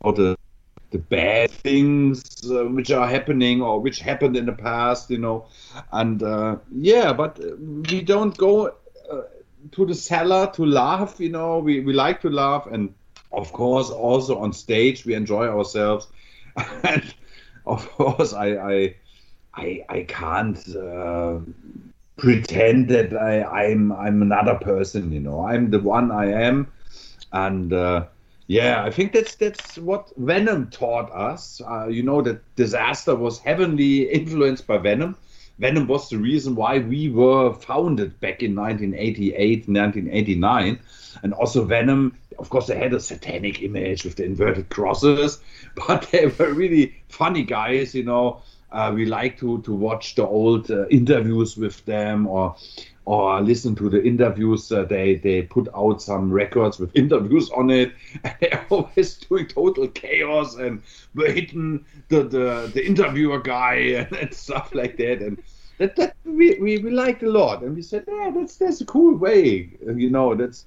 [0.00, 0.36] about the
[0.92, 5.46] the bad things uh, which are happening or which happened in the past, you know.
[5.92, 7.38] And uh, yeah, but
[7.90, 8.68] we don't go
[9.10, 9.22] uh,
[9.72, 11.58] to the cellar to laugh, you know.
[11.58, 12.94] We, we like to laugh, and
[13.32, 16.08] of course, also on stage, we enjoy ourselves.
[16.84, 17.14] and
[17.66, 18.94] of course, I I
[19.54, 20.76] I, I can't.
[20.76, 21.40] Uh,
[22.18, 25.44] pretend that I, I'm I'm another person, you know.
[25.46, 26.70] I'm the one I am,
[27.32, 28.06] and uh,
[28.52, 31.62] yeah, I think that's that's what Venom taught us.
[31.66, 35.16] Uh, you know that Desaster was heavily influenced by Venom.
[35.58, 40.78] Venom was the reason why we were founded back in 1988, 1989,
[41.22, 42.18] and also Venom.
[42.38, 45.40] Of course, they had a satanic image with the inverted crosses,
[45.86, 47.94] but they were really funny guys.
[47.94, 52.56] You know, uh, we like to to watch the old uh, interviews with them or
[53.04, 54.70] or listen to the interviews.
[54.70, 57.92] Uh, they they put out some records with interviews on it.
[58.40, 60.82] They're always doing total chaos and
[61.16, 65.20] hitting the, the, the interviewer guy and, and, stuff like that.
[65.20, 65.42] And
[65.78, 67.62] that, that we, we, we liked a lot.
[67.62, 69.70] And we said, yeah, that's that's a cool way.
[69.84, 70.66] You know, that's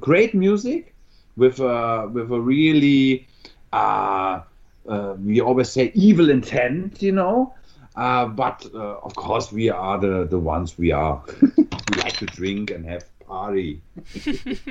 [0.00, 0.94] great music
[1.36, 3.28] with a with a really
[3.72, 4.40] uh,
[4.88, 7.00] uh, we always say evil intent.
[7.00, 7.54] You know.
[7.96, 11.22] Uh, but uh, of course, we are the, the ones we are.
[11.56, 11.66] we
[11.96, 13.80] like to drink and have party.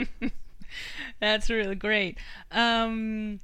[1.19, 2.17] That's really great.
[2.51, 3.39] Um,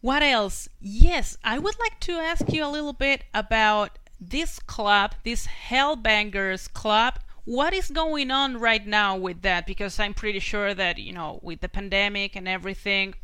[0.00, 0.68] what else?
[0.80, 6.72] Yes, I would like to ask you a little bit about this club, this Hellbangers
[6.72, 7.18] Club.
[7.44, 9.66] What is going on right now with that?
[9.66, 13.14] Because I'm pretty sure that, you know, with the pandemic and everything,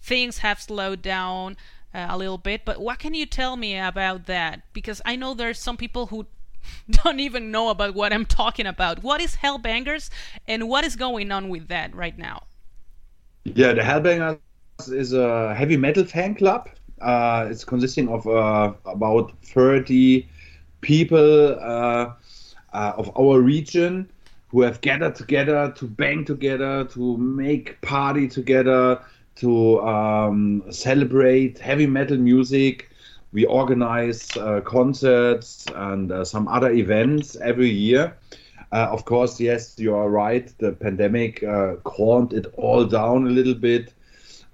[0.00, 1.56] things have slowed down
[1.94, 2.64] uh, a little bit.
[2.64, 4.62] But what can you tell me about that?
[4.72, 6.26] Because I know there's some people who
[6.90, 9.02] don't even know about what I'm talking about.
[9.02, 10.10] What is Hellbangers
[10.46, 12.44] and what is going on with that right now?
[13.44, 14.38] Yeah, the Hellbangers
[14.88, 16.68] is a heavy metal fan club.
[17.00, 20.28] Uh, it's consisting of uh, about 30
[20.80, 22.12] people uh,
[22.72, 24.08] uh, of our region
[24.48, 29.00] who have gathered together to bang together, to make party together,
[29.36, 32.90] to um, celebrate heavy metal music.
[33.32, 38.16] We organize uh, concerts and uh, some other events every year.
[38.72, 40.52] Uh, of course, yes, you are right.
[40.58, 43.92] The pandemic uh, calmed it all down a little bit.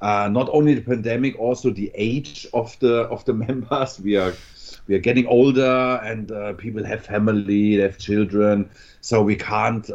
[0.00, 4.00] Uh, not only the pandemic, also the age of the of the members.
[4.00, 4.34] We are
[4.86, 8.70] we are getting older, and uh, people have family, they have children,
[9.00, 9.88] so we can't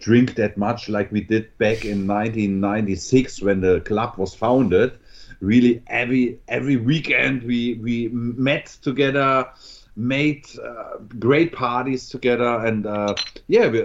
[0.00, 4.98] drink that much like we did back in 1996 when the club was founded.
[5.40, 9.48] Really, every every weekend we we met together
[9.96, 13.14] made uh, great parties together and uh,
[13.46, 13.84] yeah we,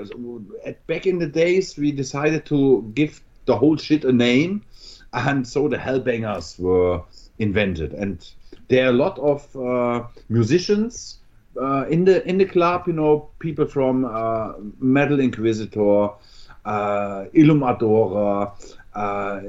[0.65, 4.63] at, back in the days we decided to give the whole shit a name
[5.13, 7.01] and so the hellbangers were
[7.37, 8.31] invented and
[8.69, 11.18] there are a lot of uh, musicians
[11.59, 16.09] uh, in the in the club you know people from uh, metal inquisitor
[16.65, 18.51] uh, Illum Adora
[18.93, 19.41] uh,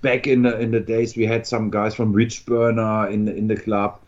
[0.00, 3.56] back in the in the days we had some guys from Witchburner in in the
[3.56, 4.00] club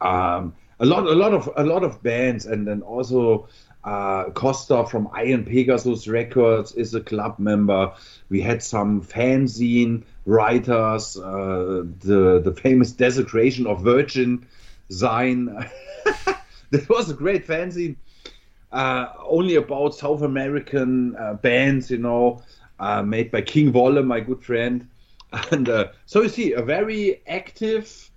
[0.00, 3.48] um, a lot a lot of a lot of bands and then also
[3.84, 7.92] uh, Costa from Iron Pegasus Records is a club member.
[8.28, 14.46] We had some fanzine writers, uh, the the famous Desecration of Virgin
[14.88, 15.68] Sign.
[16.78, 17.96] that was a great fanzine,
[18.72, 22.42] uh, only about South American uh, bands, you know,
[22.80, 24.88] uh, made by King Wolle, my good friend.
[25.50, 28.10] And uh, so you see, a very active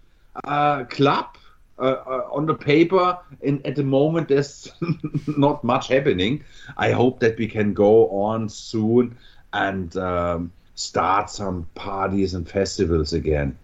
[0.43, 1.38] club
[1.78, 3.18] uh, uh, on the paper.
[3.43, 4.72] And at the moment there's
[5.28, 6.43] not much happening.
[6.78, 9.18] I hope that we can go on soon
[9.51, 13.58] and um, start some parties and festivals again.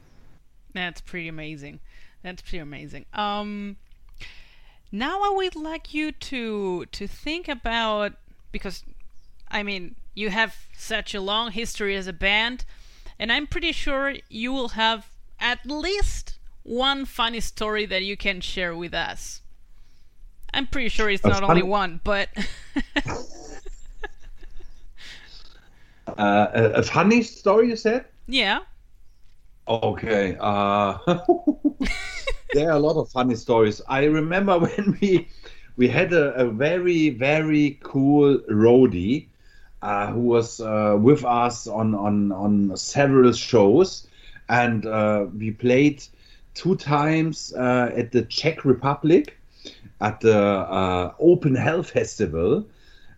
[0.74, 1.80] That's pretty amazing.
[2.22, 3.06] That's pretty amazing.
[3.14, 3.78] Um
[4.92, 8.14] now i would like you to to think about
[8.52, 8.84] because
[9.50, 12.66] i mean you have such a long history as a band
[13.18, 15.08] and i'm pretty sure you will have
[15.40, 19.42] at least one funny story that you can share with us?
[20.54, 22.30] I'm pretty sure it's not only one, but.
[26.08, 28.06] uh, a, a, funny story, you said?
[28.28, 28.60] Yeah.
[29.68, 30.38] Okay.
[30.40, 30.98] Uh,
[32.54, 33.82] there are a lot of funny stories.
[33.88, 35.28] I remember when we
[35.78, 39.28] we had a, a very very cool roadie
[39.82, 44.08] uh, who was uh, with us on on on several shows,
[44.50, 46.04] and uh, we played
[46.54, 49.38] two times uh, at the Czech Republic
[50.02, 52.66] at the uh, Open Hell Festival.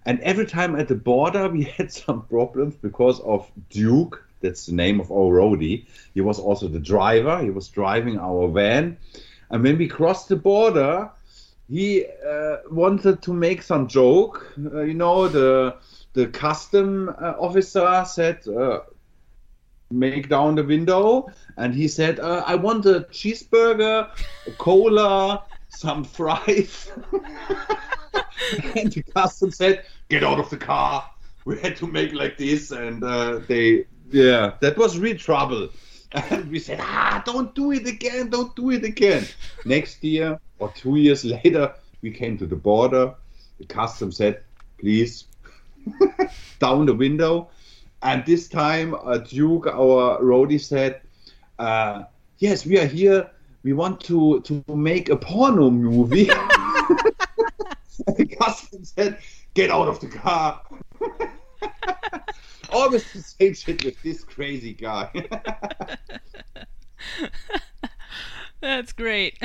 [0.06, 4.24] And every time at the border, we had some problems because of Duke.
[4.44, 5.88] That's the name of our roadie.
[6.14, 7.42] He was also the driver.
[7.42, 8.98] He was driving our van.
[9.50, 11.10] And when we crossed the border,
[11.70, 14.54] he uh, wanted to make some joke.
[14.58, 15.78] Uh, you know, the
[16.14, 18.82] the custom uh, officer said, uh,
[19.94, 21.28] make down the window
[21.58, 24.10] and he said uh, i want a cheeseburger
[24.48, 26.92] a cola some fries
[28.76, 31.08] and the custom said get out of the car
[31.46, 35.68] we had to make like this and uh, they yeah that was real trouble
[36.14, 39.26] and we said ah don't do it again don't do it again
[39.66, 43.14] next year or two years later we came to the border
[43.58, 44.44] the custom said
[44.78, 45.26] please
[46.60, 47.50] down the window
[48.04, 51.00] and this time, uh, Duke, our roadie, said,
[51.58, 52.04] uh,
[52.38, 53.32] "Yes, we are here.
[53.64, 56.26] We want to to make a porno movie."
[58.18, 59.20] the custom said,
[59.54, 60.62] "Get out of the car."
[62.70, 65.10] Always the same shit with this crazy guy.
[68.62, 69.38] That's great.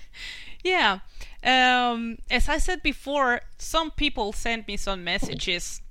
[0.64, 1.00] yeah.
[1.44, 5.82] Um, as I said before, some people sent me some messages,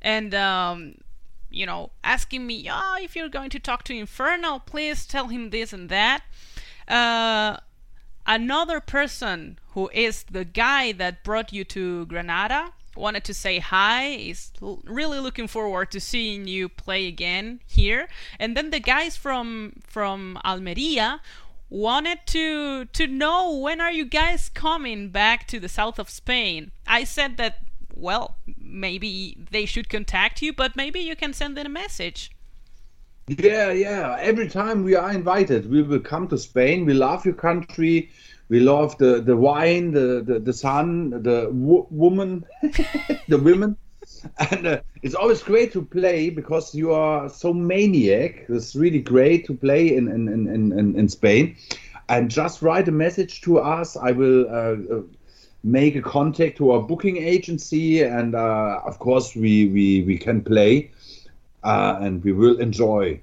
[0.00, 0.94] and um,
[1.50, 5.50] you know, asking me, oh, if you're going to talk to Infernal, please tell him
[5.50, 6.22] this and that.
[6.88, 7.58] Uh,
[8.26, 14.08] another person who is the guy that brought you to Granada wanted to say hi
[14.08, 14.52] is
[14.84, 20.38] really looking forward to seeing you play again here and then the guys from from
[20.44, 21.20] almeria
[21.70, 26.70] wanted to to know when are you guys coming back to the south of spain
[26.86, 27.62] i said that
[27.94, 32.30] well, maybe they should contact you, but maybe you can send them a message.
[33.28, 34.16] Yeah, yeah.
[34.20, 36.84] Every time we are invited, we will come to Spain.
[36.84, 38.10] We love your country.
[38.52, 42.44] We love the, the wine, the, the, the sun, the wo- woman,
[43.26, 43.78] the women.
[44.50, 48.44] And uh, it's always great to play because you are so maniac.
[48.50, 51.56] It's really great to play in, in, in, in, in Spain.
[52.10, 53.96] And just write a message to us.
[53.96, 55.02] I will uh, uh
[55.64, 60.42] make a contact to our booking agency, and uh, of course we we we can
[60.42, 60.90] play,
[61.62, 63.18] uh, and we will enjoy.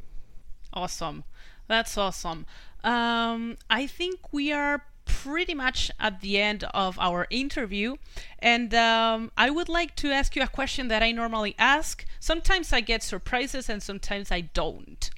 [0.74, 1.24] Awesome,
[1.68, 2.46] that's awesome.
[2.84, 7.96] Um, I think we are pretty much at the end of our interview,
[8.38, 12.06] and um, I would like to ask you a question that I normally ask.
[12.20, 15.10] Sometimes I get surprises, and sometimes I don't.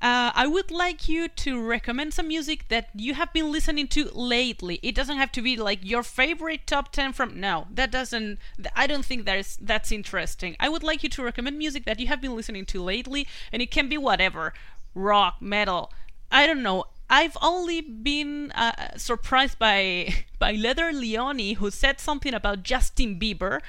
[0.00, 4.04] Uh, I would like you to recommend some music that you have been listening to
[4.14, 4.78] lately.
[4.82, 8.38] It doesn't have to be like your favorite top 10 from no, that doesn't
[8.74, 10.54] I don't think that is that's interesting.
[10.60, 13.62] I would like you to recommend music that you have been listening to lately and
[13.62, 14.52] it can be whatever.
[14.94, 15.90] Rock, metal.
[16.30, 16.84] I don't know.
[17.08, 23.60] I've only been uh, surprised by by Leather Leone who said something about Justin Bieber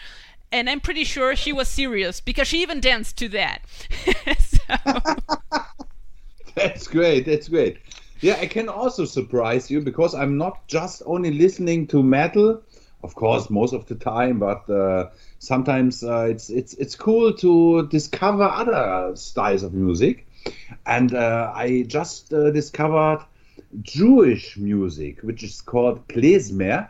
[0.51, 3.61] and I'm pretty sure she was serious because she even danced to that.
[6.55, 7.25] That's great.
[7.25, 7.77] That's great.
[8.21, 12.61] Yeah, I can also surprise you because I'm not just only listening to metal,
[13.03, 17.87] of course, most of the time, but uh, sometimes uh, it's it's it's cool to
[17.89, 20.26] discover other styles of music.
[20.85, 23.25] And uh, I just uh, discovered
[23.81, 26.89] Jewish music, which is called klezmer.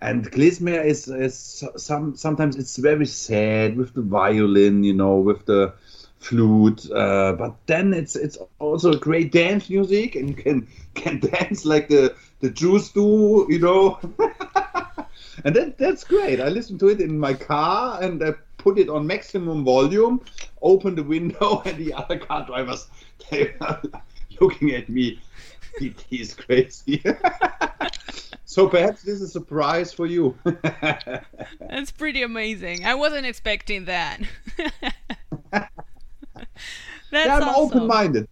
[0.00, 5.46] And klezmer is, is some sometimes it's very sad with the violin, you know, with
[5.46, 5.72] the
[6.18, 6.90] flute.
[6.90, 11.88] Uh, but then it's it's also great dance music, and you can can dance like
[11.88, 13.98] the the Jews do, you know.
[15.44, 16.40] and that that's great.
[16.40, 18.34] I listen to it in my car, and I
[18.66, 20.20] put it on maximum volume,
[20.60, 22.88] open the window, and the other car drivers
[23.30, 23.80] they are
[24.40, 25.20] looking at me.
[25.78, 27.00] He, he's crazy.
[28.44, 30.36] so perhaps this is a surprise for you.
[31.60, 32.84] That's pretty amazing.
[32.84, 34.22] I wasn't expecting that.
[35.52, 35.70] That's
[37.12, 37.78] yeah, I'm awesome.
[37.78, 38.28] open-minded.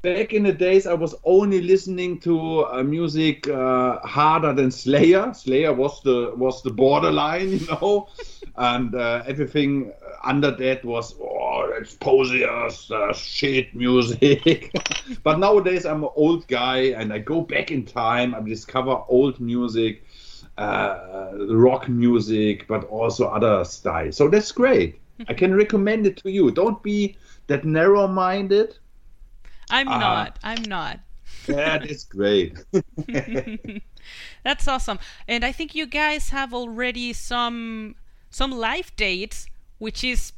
[0.00, 5.34] Back, in the days, I was only listening to uh, music uh, harder than Slayer.
[5.34, 8.08] Slayer was the was the borderline, you know,
[8.54, 9.92] and uh, everything
[10.22, 14.72] under that was oh, it's posers, uh, shit music.
[15.24, 18.36] but nowadays, I'm an old guy, and I go back in time.
[18.36, 20.04] I discover old music.
[20.56, 24.16] Uh, rock music, but also other styles.
[24.16, 25.00] So that's great.
[25.28, 26.50] I can recommend it to you.
[26.50, 28.76] Don't be that narrow-minded.
[29.70, 30.38] I'm Uh, not.
[30.42, 31.00] I'm not.
[31.46, 32.58] That is great.
[34.44, 34.98] That's awesome.
[35.26, 37.94] And I think you guys have already some
[38.30, 39.46] some live dates,
[39.78, 40.32] which is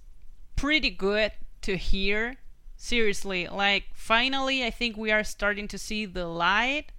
[0.56, 2.36] pretty good to hear.
[2.76, 6.92] Seriously, like finally I think we are starting to see the light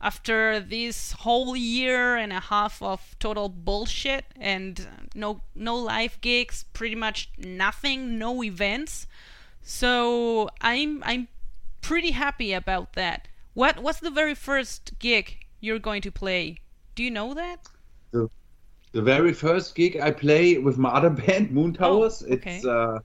[0.00, 6.64] after this whole year and a half of total bullshit and no no live gigs,
[6.72, 9.06] pretty much nothing, no events.
[9.62, 11.28] So I'm I'm
[11.80, 13.28] pretty happy about that.
[13.54, 16.58] What what's the very first gig you're going to play?
[16.94, 17.68] Do you know that?
[18.12, 18.28] the,
[18.92, 22.56] the very first gig I play with my other band, Moon Towers, Oh, okay.
[22.56, 22.98] it's uh,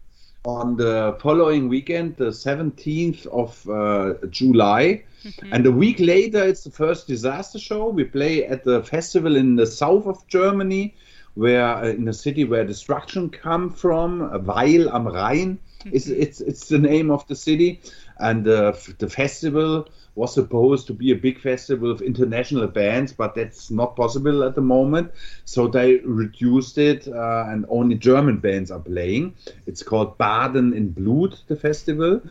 [0.45, 5.03] on the following weekend, the 17th of uh, July.
[5.23, 5.53] Mm-hmm.
[5.53, 7.89] And a week later, it's the first disaster show.
[7.89, 10.95] We play at the festival in the south of Germany,
[11.33, 15.57] where uh, in a city where destruction come from, Weil am Rhein.
[15.85, 15.95] Mm-hmm.
[15.95, 17.81] it's it's the name of the city,
[18.17, 23.35] and uh, the festival was supposed to be a big festival of international bands, but
[23.35, 25.11] that's not possible at the moment.
[25.43, 29.35] So they reduced it, uh, and only German bands are playing.
[29.67, 32.21] It's called Baden in Blut, the festival,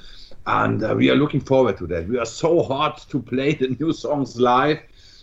[0.47, 2.09] and uh, we are looking forward to that.
[2.09, 4.81] We are so hot to play the new songs live.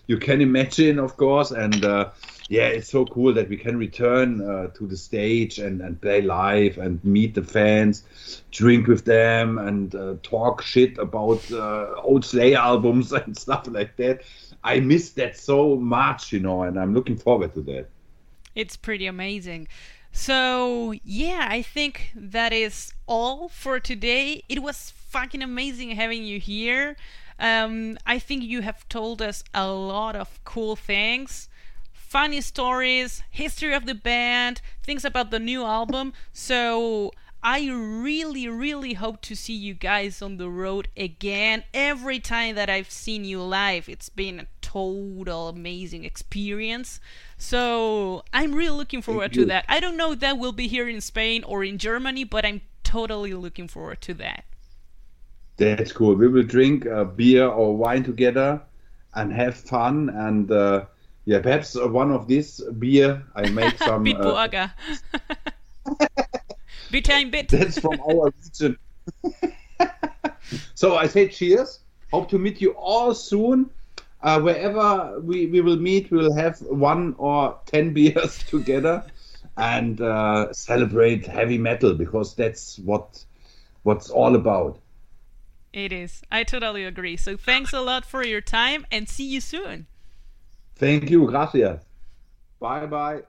[0.08, 2.10] You can imagine, of course, and uh,
[2.52, 6.22] yeah, it's so cool that we can return uh, to the stage and, and play
[6.22, 8.04] live and meet the fans,
[8.52, 13.95] drink with them, and uh, talk shit about uh, old Slayer albums and stuff like
[13.95, 14.24] that.
[14.66, 17.88] I miss that so much, you know, and I'm looking forward to that.
[18.54, 19.70] It's pretty amazing.
[20.12, 24.43] So, yeah, I think that is all for today.
[24.49, 26.97] It was fucking amazing having you here.
[27.39, 31.47] Um, I think you have told us a lot of cool things,
[32.12, 36.12] funny stories, history of the band, things about the new album.
[36.34, 41.64] So, I really, really hope to see you guys on the road again.
[41.74, 46.99] Every time that I've seen you live, it's been a total amazing experience.
[47.38, 49.66] So I'm really looking forward to that.
[49.68, 52.62] I don't know if that will be here in Spain or in Germany, but I'm
[52.84, 54.43] totally looking forward to that.
[55.57, 56.14] That's cool.
[56.16, 58.62] We will drink uh, beer or wine together
[59.16, 60.09] and have fun.
[60.09, 60.86] And uh,
[61.26, 64.04] yeah, perhaps one of this beer I make some.
[64.04, 64.72] Bit uh, Boaga.
[66.92, 67.50] bit time bit.
[67.50, 68.78] That's from our region.
[70.74, 71.80] so I say cheers.
[72.12, 73.70] Hope to meet you all soon.
[74.22, 79.04] Uh, wherever we, we will meet, we will have one or ten beers together
[79.58, 83.24] and uh, celebrate heavy metal because that's what
[83.84, 84.80] what's all about.
[85.74, 86.22] It is.
[86.30, 87.16] I totally agree.
[87.16, 89.88] So thanks a lot for your time and see you soon.
[90.82, 91.28] Thank you.
[91.28, 91.86] Gracias.
[92.60, 93.22] Bye bye.